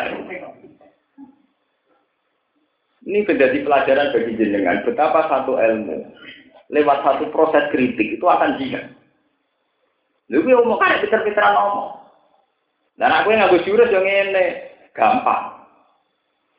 [3.06, 6.02] Ini menjadi pelajaran bagi jenengan betapa satu ilmu
[6.74, 8.90] lewat satu proses kritik itu akan jika.
[10.30, 12.02] Lalu mau kayak pinter-pinteran ngomong.
[12.96, 14.46] Dan aku yang nganggo jurus yang ini
[14.96, 15.61] gampang.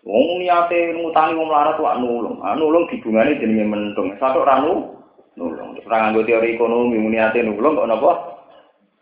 [0.04, 2.44] Wong niate ngutangi wong melarat wae nulung.
[2.44, 4.12] Ah nulung dibungani jenenge mentung.
[4.20, 5.00] Satu ranu
[5.40, 5.80] nulung.
[5.80, 8.12] Terus nganggo teori ekonomi niate nulung kok napa?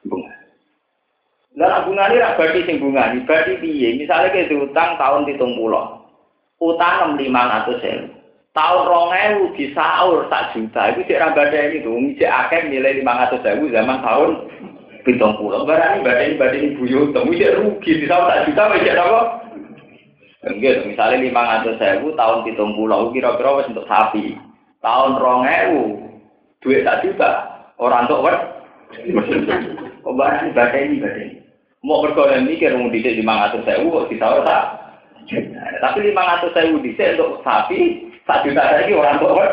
[0.05, 0.33] Bunga.
[1.57, 3.99] Lah bungane ra berarti sing bungani, berarti piye?
[3.99, 5.41] Misale ke utang tahun 70.
[6.61, 8.21] Utang 500.000.
[8.51, 12.99] tahun rong ewu di sahur sak juta itu cek rambada ini tuh cek akeh nilai
[12.99, 14.31] lima ratus ribu zaman tahun
[15.07, 19.21] pitung pulau barang ini badan ini buyut cek rugi di sahur sak juta cek apa
[20.41, 24.37] enggak misalnya lima ratus ribu tahun pitung pulau kira-kira wes untuk sapi.
[24.81, 25.81] Tahun rong ewu
[26.65, 27.29] duit sak juta
[27.77, 28.37] orang tuh kan
[30.01, 31.37] kok barang badan ini badan ini?
[31.81, 34.65] Mau berkolam mikir mau dicek lima ratus ribu di sahur sak
[35.81, 39.47] tapi lima ratus ribu dicek untuk sapi Tak juta lagi orang tua.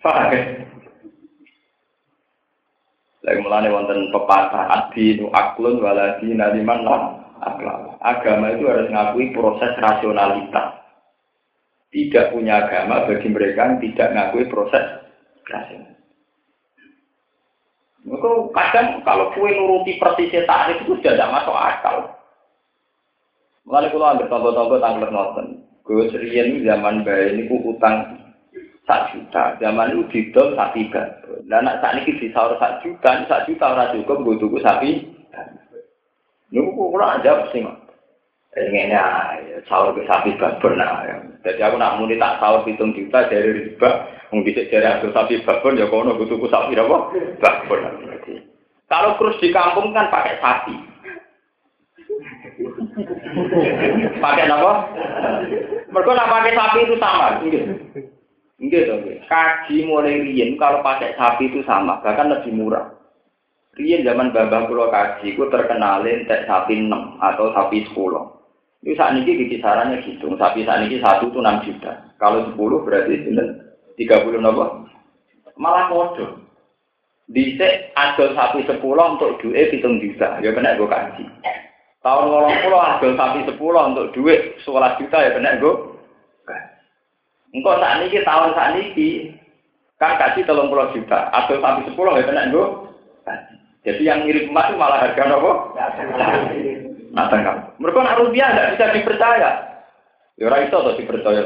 [0.00, 0.30] Paham?
[0.30, 0.40] Ya?
[3.24, 8.00] Lagi mulanya wonten pepatah adi nu aklun waladi naliman lah akal.
[8.00, 10.80] Agama itu harus ngakui proses rasionalitas.
[11.92, 14.84] Tidak punya agama bagi mereka yang tidak ngakui proses
[15.46, 15.94] rasional.
[18.04, 21.96] Maka kadang kalau kue nuruti persisnya tarif itu sudah tidak masuk akal.
[23.64, 25.46] Mulai kalau ambil contoh-contoh tanggal nonton.
[25.88, 28.24] Gue serian zaman bayi ini ku utang
[28.84, 29.56] sak juta.
[29.56, 31.16] Zaman itu didol sak tiga.
[31.48, 34.90] Dan nak saat ini disaur sak juta, sak juta orang cukup gue tuku sapi.
[36.52, 37.76] Nunggu kurang aja mak.
[38.54, 39.02] Ini ya,
[39.66, 41.02] sahur ke sapi babon nah.
[41.42, 45.42] Jadi aku nak muni tak sahur hitung juta dari riba, mau bisa dari hasil sapi
[45.42, 46.96] babon ya kono sapi apa?
[47.42, 47.80] Babon.
[48.86, 50.76] Kalau terus di kampung kan pakai sapi.
[54.22, 54.72] pakai apa?
[55.90, 57.64] Mereka nak pakai sapi itu sama, enggak?
[58.62, 59.02] Enggak dong.
[59.26, 62.93] Kaji mulai rian kalau pakai sapi itu sama, bahkan lebih murah.
[63.74, 68.86] Rian zaman babah pulau kaji, itu terkenalin tek sapi 6 atau sapi 10.
[68.86, 70.30] Ini saat ini di kisarannya gitu.
[70.38, 71.92] Sapi saat ini satu itu 6 juta.
[72.22, 73.26] Kalau 10 berarti
[73.98, 74.86] tiga 30 nopo.
[75.58, 76.38] Malah bodoh.
[77.26, 80.38] Bisa ada sapi 10 untuk duit hitung juta.
[80.38, 81.24] Ya kena gue kaji.
[82.04, 85.96] Tahun ngolong pulau adol sapi sepuluh untuk duit sekolah juta ya benar gue.
[87.56, 89.32] Engkau saat ini tahun saat ini
[89.96, 92.83] kan kasih telung puluh juta, adol sapi sepuluh ya benar gue.
[93.84, 95.76] Jadi yang mirip emas itu malah harga nopo.
[97.14, 97.62] Nah, kamu.
[97.78, 99.50] Mereka nak rupiah tidak bisa dipercaya.
[100.40, 101.42] Ya orang itu atau dipercaya.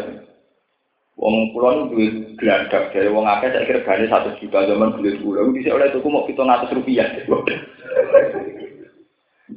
[1.19, 5.19] Wong pulau itu duit geladak dari wong akeh saya kira gani satu juta zaman duit
[5.19, 7.11] pulau bisa oleh tuku mau kita ngatus rupiah.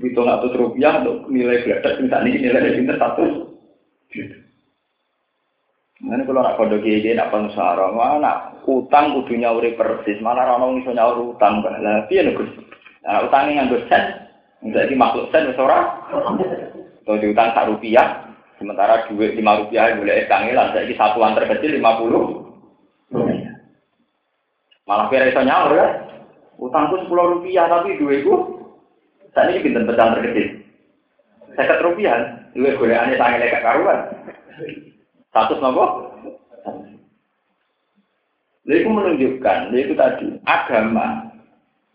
[0.01, 1.61] Hitung ratus rupiah untuk nilai
[2.01, 3.53] minta nih nilai pinter satu.
[6.01, 10.97] Mana kalau nak kode gede nak pengusaha, mana utang kudunya urip persis, malah orang iso
[10.97, 12.33] nyaur utang, lah piye nih
[13.05, 14.03] Nah utangnya nganggo sen,
[14.65, 16.01] jadi makhluk sen wis ora.
[17.01, 22.49] Atau diutang sak rupiah, sementara duit lima rupiah boleh kangelan, jadi satuan terkecil lima puluh.
[24.89, 25.87] Malah kira iso nyaur ya.
[26.61, 28.57] Utangku sepuluh rupiah tapi duitku
[29.33, 30.65] saat ini pinter pecahan terkecil.
[31.57, 33.99] Seket rupiah, dua goleannya sangat lekat karuan.
[35.31, 36.11] Satu nopo.
[38.61, 41.31] Jadi itu menunjukkan, itu tadi agama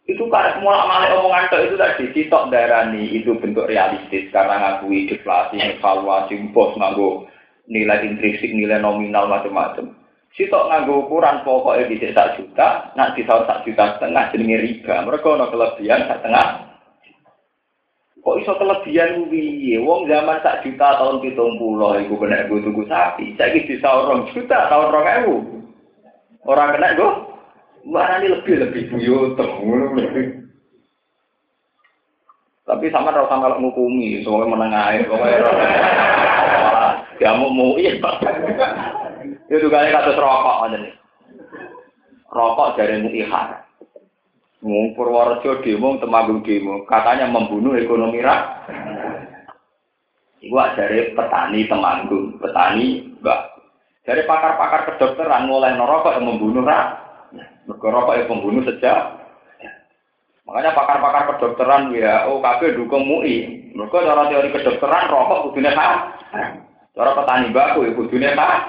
[0.06, 5.58] itu karena semua malah omongan itu tadi sitok darani itu bentuk realistis karena ngakui deflasi,
[5.58, 7.26] evaluasi, bos nganggo
[7.66, 9.98] nilai intrinsik, nilai nominal macam-macam.
[10.38, 14.94] Sitok nganggo ukuran pokoknya di sak juta, nak di sak juta setengah jenenge riba.
[15.02, 16.46] Mereka ada kelebihan sak setengah
[18.26, 19.78] Kok iso kelebihan piye?
[19.78, 23.38] Wong zaman sak juta tahun 70 iku kena gue tuku sapi.
[23.38, 24.90] Saiki bisa orang juta tahun
[26.42, 26.50] 2000.
[26.50, 27.10] Orang kena gue
[27.86, 29.38] Mana ini lebih lebih buyut
[32.66, 35.38] Tapi sama kalau sama kalau ngukumi, semuanya menengah, pokoknya
[37.22, 37.94] ya mau mau iya
[39.46, 40.94] Itu kali kata rokok aja nih.
[42.26, 43.65] Rokok dari muihar.
[44.66, 48.66] Wong Purworejo demo, Temanggung demo, katanya membunuh ekonomi rakyat.
[50.42, 53.40] Iku dari petani Temanggung, petani mbak.
[54.02, 56.98] Dari pakar-pakar kedokteran mulai nerokok yang membunuh rakyat.
[57.66, 58.98] Mereka rokok yang membunuh sejak.
[60.46, 63.70] Makanya pakar-pakar kedokteran WHO KB dukung MUI.
[63.74, 65.98] Mereka cara teori kedokteran rokok kudunya hak.
[66.94, 68.60] Cara petani baku ya kudunya hak.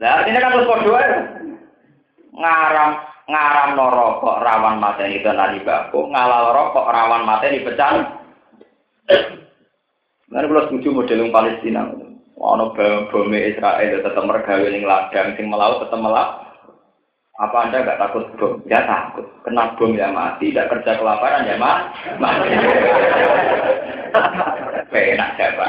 [0.00, 1.00] Nah artinya kan harus berdoa
[2.32, 2.92] ngarang
[3.28, 8.20] ngaram rokok rawan mateni tenan bako, ngalal rokok rawan mateni pecah.
[10.32, 11.82] Nanti kalau setuju model Palestina,
[12.40, 16.28] ono bom Israel tetap mergawe ning ladang sing melaut tetap melak.
[17.36, 18.52] Apa Anda nggak takut bom?
[18.64, 19.28] Ya takut.
[19.44, 20.52] Kena bom ya mati.
[20.52, 22.16] Tidak kerja kelaparan ya mati.
[22.16, 22.48] mati.
[24.92, 25.64] Enak siapa?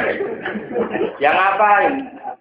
[1.19, 1.93] Ya ngapain?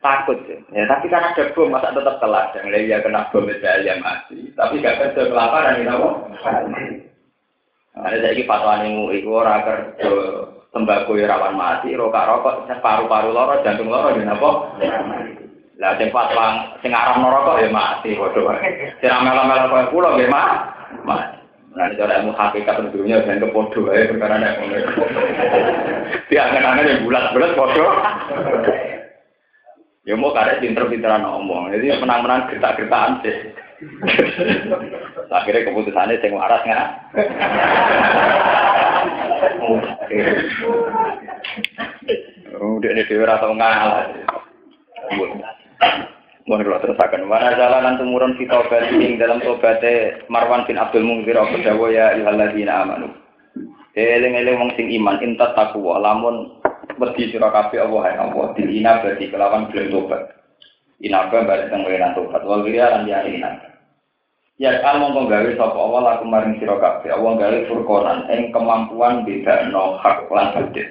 [0.02, 0.58] Takut ya.
[0.74, 0.82] ya.
[0.90, 2.50] Tapi karena ada bom, masa tetap telat.
[2.58, 4.50] Yang lain ya kena bom ya mati.
[4.58, 6.08] Tapi nggak kerja kelaparan, ya apa?
[7.92, 10.10] Ada saya ini fatwa nih, itu orang kerja
[10.72, 14.50] tembakau ya rawan mati, rokok rokok, paru-paru loro, jantung loro, dan apa?
[15.78, 18.70] Lah sing fatwa sing arah neraka ya mati wae.
[18.98, 20.30] Sing melo-melo koyo kula nggih
[21.04, 21.38] mati.
[21.72, 24.76] Nah, itu ada ilmu hakikat tentunya dan kepodo ya perkara nek ngono.
[26.28, 27.86] Diangen-angen yang bulat-bulat podo.
[30.02, 31.70] Ya mau karek pinter-pinteran ngomong.
[31.70, 33.36] Jadi menang-menang gertak-gertakan sih.
[35.30, 36.88] Akhirnya keputusannya sing waras nggak?
[42.58, 44.10] Udah ini dewa atau ngalah.
[46.50, 47.30] Mohon kalau terusakan.
[47.30, 48.90] Mana jalanan tumurun kita obat
[49.22, 53.14] dalam tobatnya Marwan bin Abdul Mungkir apa dawa ya ihaladina amanu.
[53.94, 56.61] Eling eling wong sing iman intat takwa lamun
[56.98, 60.22] wedi sira kabeh Allah ya Allah dilina berarti kelawan gelem tobat.
[61.02, 62.42] Inaba balik teng wenan tobat.
[62.44, 63.50] Wal wiya lan ya ina.
[64.60, 65.74] Ya al mongko gawe sapa?
[65.74, 67.10] Allah laku maring sira kabeh.
[67.10, 68.18] Allah gawe furqanan.
[68.30, 70.88] Ing kemampuan bedakno hak lan batil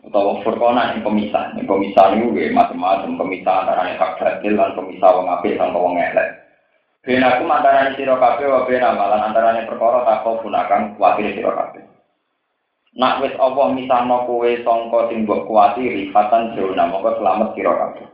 [0.00, 1.52] utawa furqana yang pemisah.
[1.60, 6.00] Yang pemisah itu gue macam-macam pemisah antara hak batil dan pemisah wong apik dan wong
[6.00, 6.28] elek.
[7.00, 11.52] Ben aku antara sira kabeh wa ben amalan antara yang perkara takau gunakan kuatir sira
[11.52, 11.80] kabeh
[12.98, 18.06] nak wis Allah misahno kowe sangka sing mbok kuwatiri fatan jauh moko selamat sira kabeh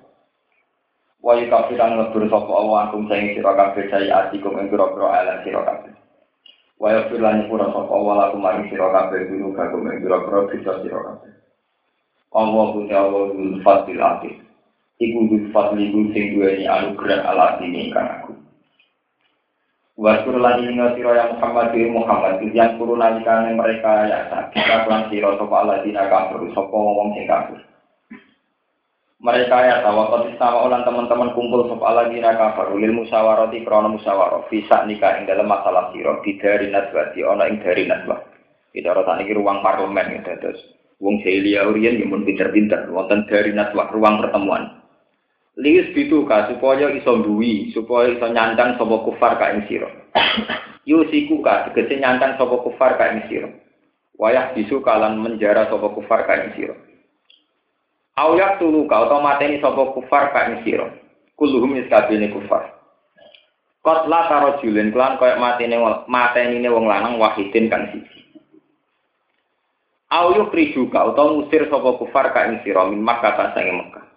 [1.25, 5.61] wa yukafiran ngebur sapa Allah angkum sing sira kabeh jaya atikum ing pira-pira elek sira
[5.65, 5.93] kabeh
[6.77, 11.01] wa yufilan pura sapa Allah lakum maring sira kabeh guru kagum ing pira-pira bisa sira
[11.01, 11.37] kabeh
[12.37, 14.37] Allah punya Allah dul fadil akhir.
[15.01, 18.37] Iku dul fadil iku sing duweni anugerah alat ini kan aku.
[19.97, 25.09] Waskur lagi ingat siro yang Muhammad di Muhammad yang kuru nalikane mereka ya kita kelan
[25.09, 27.65] siro sopa Allah dina kafir sopa ngomong sing kafir.
[29.17, 33.97] Mereka ya tawa kotis sama ulang teman-teman kumpul sopa Allah dina kafir ulil musyawarati krono
[33.97, 38.21] musyawarah bisa nikah ing dalam masalah siro di dari nasbah di ono ing dari nasbah.
[38.77, 40.61] Kita rasa ini ruang parlemen gitu terus.
[41.01, 44.76] Wong Celia Urian yang pun pinter-pinter, wonten dari naswah ruang pertemuan.
[45.57, 49.89] Lius itu ka supaya iso duwi, supaya iso nyandang sapa kufar ka ing sira.
[50.85, 53.49] Yusiku ka tegese nyandang sapa kufar ka ing sira.
[54.21, 56.77] Wayah bisu kalan menjara sapa kufar ka ing sira.
[58.21, 60.93] Ayak tulu ka utawa mateni sapa kufar ka ing sira.
[61.41, 61.73] Kulluhum
[62.37, 62.77] kufar.
[63.81, 68.29] Kotla karo julen kelan koyo mateni wong lanang wahidin kan siji.
[70.13, 74.16] Ayo prijuka utawa ngusir sapa kufar ka ing sira min Makkah sange Mekah.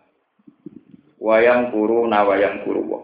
[1.19, 2.99] Wayang kuru na wayang wa.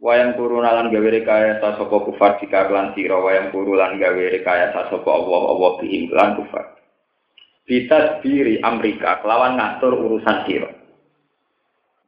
[0.00, 4.92] Wayang kuru nalan gawe rekayasa sapa kufar jika lan sira wayang kuru lan gawe rekayasa
[4.92, 6.76] sapa Allah Allah bihim lan kufar.
[7.64, 10.68] Bisa diri Amerika kelawan ngatur urusan sira.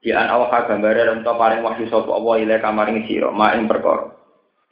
[0.04, 4.12] Dian awak gambare lan paling wahyu sapa Allah ile kamaring sira mak ing perkara.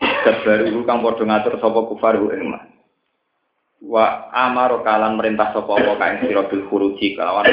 [0.01, 2.53] Kebaru kang padha ngatur sapa kufar ing
[3.81, 7.49] wa amaro kalan merintah sapa wa kain sira bil khuruji kelawan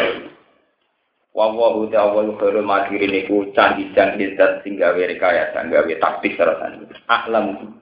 [1.37, 6.33] wa wa uta wa khairul madirin iku candi candi zat sing gawe rekayasa gawe taktik
[6.33, 7.77] terusane ahlam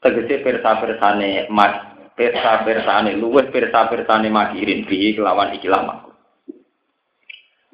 [0.00, 6.00] tegese persa-persane mas persa-persane luwes persa-persane madirin bi kelawan iki lama.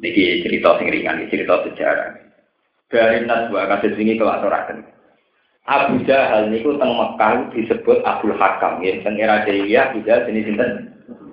[0.01, 2.16] Niki cerita sing ringan, cerita sejarah.
[2.90, 4.82] Dari Naswa kasus ini kelatorakan.
[5.69, 8.82] Abu Jahal niku teng Mekah disebut Abdul Hakam.
[8.82, 10.70] Ya teng era Jahiliyah Abu Jahal jenis sinten?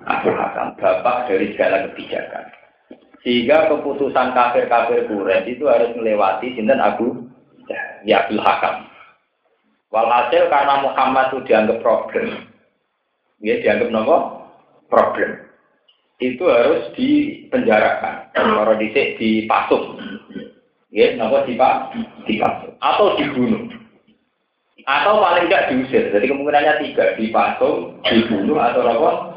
[0.04, 2.57] Abdul Hakam bapak dari segala kebijakan
[3.26, 7.26] sehingga keputusan kafir-kafir Quraisy itu harus melewati sinten Abu
[8.06, 8.86] ya Hakam.
[9.88, 12.48] Walhasil karena Muhammad itu dianggap problem.
[13.40, 14.16] Ya dianggap nopo?
[14.92, 15.48] Problem.
[16.18, 18.34] Itu harus dipenjarakan.
[18.36, 19.96] Kalau dicek dipasung.
[20.92, 21.96] Ya nopo dipak
[22.28, 22.74] dipasung.
[22.84, 23.72] Atau dibunuh.
[24.88, 26.08] Atau paling tidak diusir.
[26.08, 29.36] Jadi kemungkinannya tiga, dipasung, dibunuh atau apa?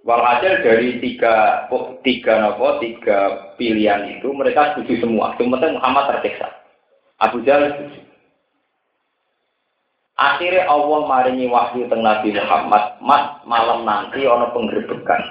[0.00, 5.36] Walhasil dari tiga, oh, tiga nopo, tiga pilihan itu mereka setuju semua.
[5.36, 6.48] Cuma Muhammad tersiksa.
[7.20, 8.00] Abu Jahal setuju.
[10.20, 15.22] Akhirnya Allah maringi wahyu teng Nabi Muhammad, mas malam nanti ono penggerbekan.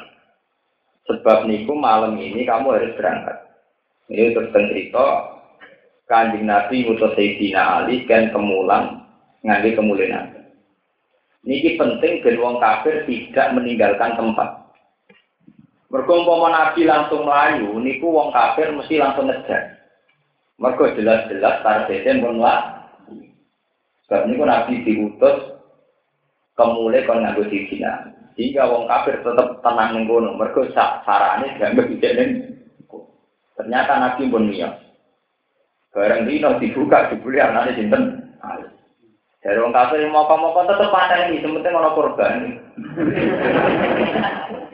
[1.10, 3.38] Sebab niku malam ini kamu harus berangkat.
[4.10, 5.06] Ini terus cerita
[6.10, 9.06] kanjeng Nabi ngutus Ali kan kemulang
[9.46, 10.39] nganti kemuliaan.
[11.48, 14.50] Niki penting ben wong kafir tidak meninggalkan tempat.
[15.90, 19.80] Mergo Nabi langsung melayu, niku wong kafir mesti langsung ngejar.
[20.62, 22.62] Mergo jelas-jelas targetnya pun lah.
[24.06, 25.38] Sebab ini Nabi diutus
[26.54, 28.12] kemulai kon nganggo sidina.
[28.38, 32.30] Jika wong kafir tetap tenang ning kono, mergo sarane dianggap ijenen.
[33.58, 34.74] Ternyata Nabi pun niat.
[35.90, 38.04] Barang dino dibuka dibeli anaknya sinten.
[39.40, 42.60] Dari wong kafir mau kamu tetap panen ini, sementing ono korban.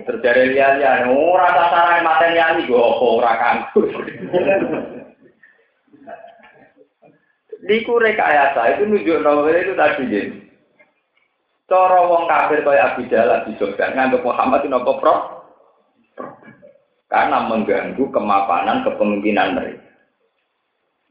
[0.01, 3.93] Terus dari lihat-lihat, oh rasa saran mata lihat gue ora kanggur.
[7.65, 10.37] Diku rekayasa itu nunjuk novel itu tadi jadi.
[11.65, 15.15] Cara wong kafir kaya Abu Jalal di Sofyan nganggep Muhammad itu nopo pro?
[17.09, 19.84] Karena mengganggu kemapanan kepemimpinan mereka.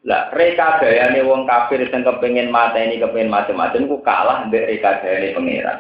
[0.05, 5.33] Lah reka gayane wong kafir sing kepengin mateni kepengin macam-macam ku kalah mbek reka gayane
[5.33, 5.79] pangeran.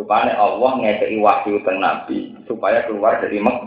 [0.00, 3.58] Rupane Allah ngekei wahyu teng Nabi supaya keluar dari Mek.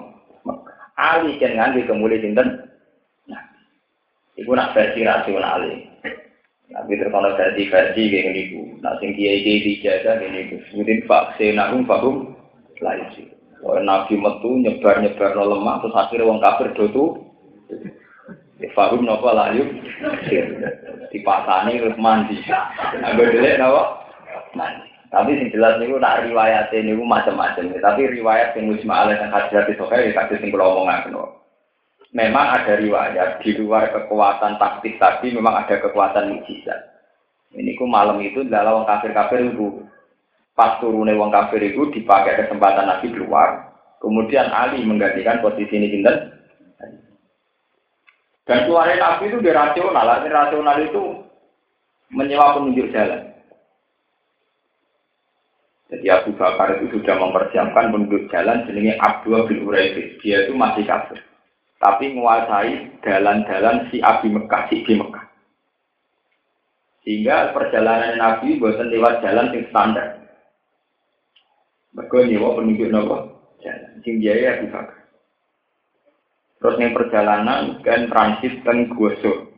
[0.97, 2.69] Ali kan nganti kemuli sinten?
[3.29, 3.41] Nah,
[4.37, 5.61] iku nak versi rasional.
[6.73, 8.41] Tapi terkono versi versi kayak gini
[8.81, 10.57] Nah, sing kiai kiai dijaga gini ku.
[10.73, 12.15] Mungkin vaksin aku vakum
[12.81, 13.29] lain sih.
[13.63, 17.29] Nabi metu nyebar nyebar no lemah terus akhirnya wong kafir dotu.
[18.71, 19.67] Fahum nopo layu
[21.11, 22.39] dipasani terus mandi.
[23.03, 24.07] Agak dilihat nopo
[24.55, 24.87] mandi.
[25.11, 27.69] Tapi sing jelas niku nak riwayat niku macam-macam.
[27.69, 31.43] Tapi riwayat sing musma alaih dan hadirat itu kayak kasih sing kula omongaken
[32.13, 36.93] memang ada riwayat di luar kekuatan taktik tadi memang ada kekuatan mujizat.
[37.53, 39.81] Ini ku malam itu adalah wong kafir kafir itu
[40.53, 43.73] pas turunnya wong kafir itu dipakai kesempatan Nabi keluar.
[44.01, 46.32] Kemudian Ali menggantikan posisi ini dan
[48.43, 50.05] dan keluarnya Nabi itu dirasional.
[50.07, 51.03] Arti rasional itu
[52.11, 53.31] menyewa penunjuk jalan.
[55.93, 60.19] Jadi Abu Bakar itu sudah mempersiapkan penunjuk jalan jenenge Abdul bin Uraibis.
[60.19, 61.21] Dia itu masih kafir
[61.83, 65.27] tapi menguasai jalan-jalan si Abi Mekah, si di Mekah.
[67.03, 70.23] Sehingga perjalanan Nabi buatan lewat jalan yang standar.
[71.91, 73.15] Mereka nyewa penunjuk nopo
[73.59, 73.99] jalan.
[74.07, 75.02] Sing biaya Abu Bakar.
[76.63, 79.51] Terus yang perjalanan kan transit dan Guosur.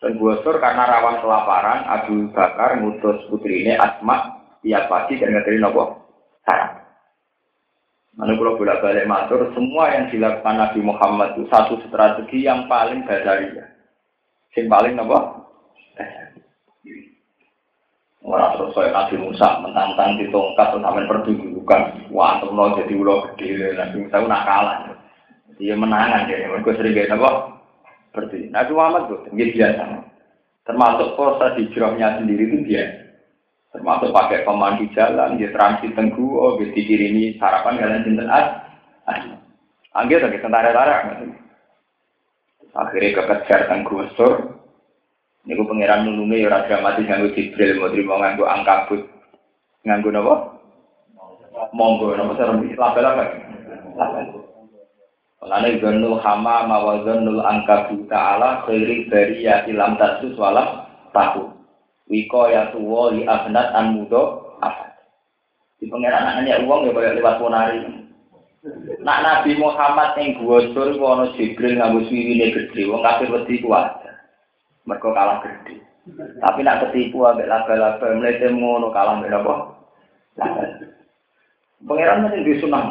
[0.00, 6.00] Dan Guosur karena rawan kelaparan, Abu Bakar ngutus putrinya Asma tiap pagi dan ngeteri nopo
[6.48, 6.80] sarap.
[8.16, 13.04] Mana kalau bolak balik matur, semua yang dilakukan Nabi Muhammad itu satu strategi yang paling
[13.04, 13.66] ya.
[14.56, 15.18] Yang paling apa?
[18.24, 21.82] Orang terus saya Nabi Musa menantang di tongkat terus sampai pertunjukan.
[22.08, 24.93] Wah, mau jadi ulo gede, Nabi Musa itu nakalan.
[25.58, 27.30] Dia menangan dia, mereka sering gaya apa?
[28.10, 29.84] Seperti Nabi Muhammad tuh, dia biasa.
[30.64, 33.04] Termasuk proses hijrahnya sendiri itu biasa
[33.74, 38.48] termasuk pakai pemandu jalan, dia transit tenggu, oh, dia dikirimi sarapan kalian cinta as,
[39.94, 41.26] Anggil lagi tentara-tentara,
[42.74, 44.62] akhirnya kekejar tenggu sur,
[45.46, 49.02] ini gue pangeran nulungi ya raja mati nganggu jibril, mau terima nganggu angkabut,
[49.82, 50.34] nganggu apa?
[51.74, 53.24] Monggo, apa serem label apa?
[55.44, 61.52] Lalu zonul hama mawazonul angkabut ta'ala khairi dari ya ilam tasus walam tahu.
[62.08, 64.96] Wiko ya tuwo li abnat an mudo apa?
[65.76, 67.80] Di pengeran anaknya uang ya boleh lewat ponari.
[69.04, 74.00] Nak Nabi Muhammad yang gua sur wono Jibril nganggo suwine gede, wong kafir wedi kuat.
[74.88, 75.76] Mereka kalah gede.
[76.40, 79.54] Tapi nak ketipu ambek laba-laba mlete ngono kalah ambek apa?
[81.84, 82.84] Pangeran mesti disunah.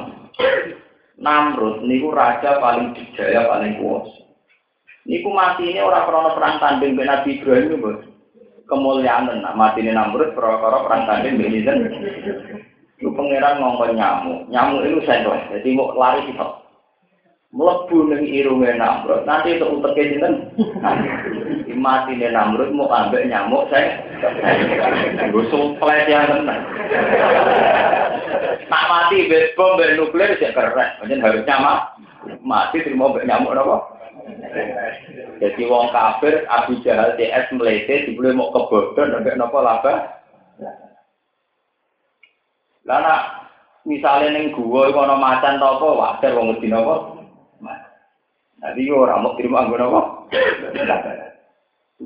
[1.24, 4.28] Namrud niku raja paling dijaya paling kuasa.
[5.08, 5.32] Niku
[5.64, 8.04] ini orang krono perang tanding Nabi Ibrahim bos.
[8.68, 11.92] Kemuliaan mati ini namrud perkara perang tanding benizen
[13.00, 14.48] itu pangeran ngongkon nyamuk.
[14.48, 16.48] Nyamuk itu sendok jadi mau lari kita
[17.52, 20.20] melebu ning irunge namrud nanti itu uteke
[21.76, 24.00] mati ini namrud mau ambil nyamuk saya.
[25.32, 26.48] Gue sumpah yang
[28.70, 31.80] nak mati bom nuklir sih keren harusnya mah
[32.44, 33.94] mati terima nyamuk apa
[35.42, 40.24] jadi wong kafir Abu Jahal CS melete dibeli mau kebodon sampai nopo laba.
[42.88, 43.16] Lana
[43.84, 46.96] misalnya neng gua ana macan apa wajar wong mesti nopo.
[48.64, 50.02] Jadi ora mau terima anggo nopo.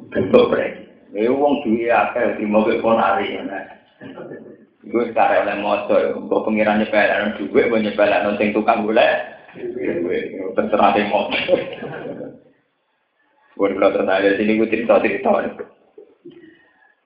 [0.09, 0.71] Bentuk brek.
[1.13, 3.37] Nek wong duwe akeh terima ke ponari.
[4.87, 9.35] Gue sekarang oleh motor, gue pengiran nyepelin duit, gue nyepelin nonton tukang golek.
[10.55, 11.59] Terserah deh motor.
[13.57, 15.33] Buat kalau ternyata sini gue cerita cerita.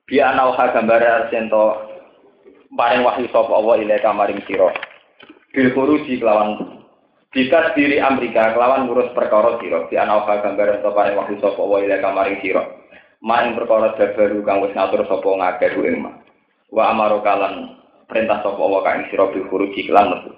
[0.06, 1.64] Dia anauha gambar arsento
[2.76, 4.68] paring wahyu sapa Allah ilai kamaring sira.
[5.52, 5.72] Bil
[6.04, 6.80] di kelawan
[7.32, 11.80] Jika diri Amerika kelawan ngurus perkara sira, di anauka gambaran to paring wahyu sapa wa
[11.80, 12.60] ila kamaring sira.
[13.24, 16.21] Maing perkara baru kang wis ngatur sapa ngakeh ing.
[16.72, 17.76] Wa amaro kalan
[18.08, 20.32] perintah sapa wa kang sira bil khuruji lan metu.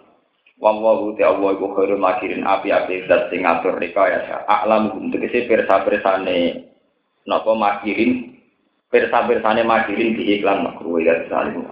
[0.58, 4.42] Wa wa te Allah iku khairul makirin api-api zat sing ngatur rekayasa.
[4.50, 6.66] A'lam gum tegese pirsa-pirsane
[7.30, 8.34] napa makirin
[8.90, 11.62] pirsa-pirsane makirin di iklan makruh ya saling.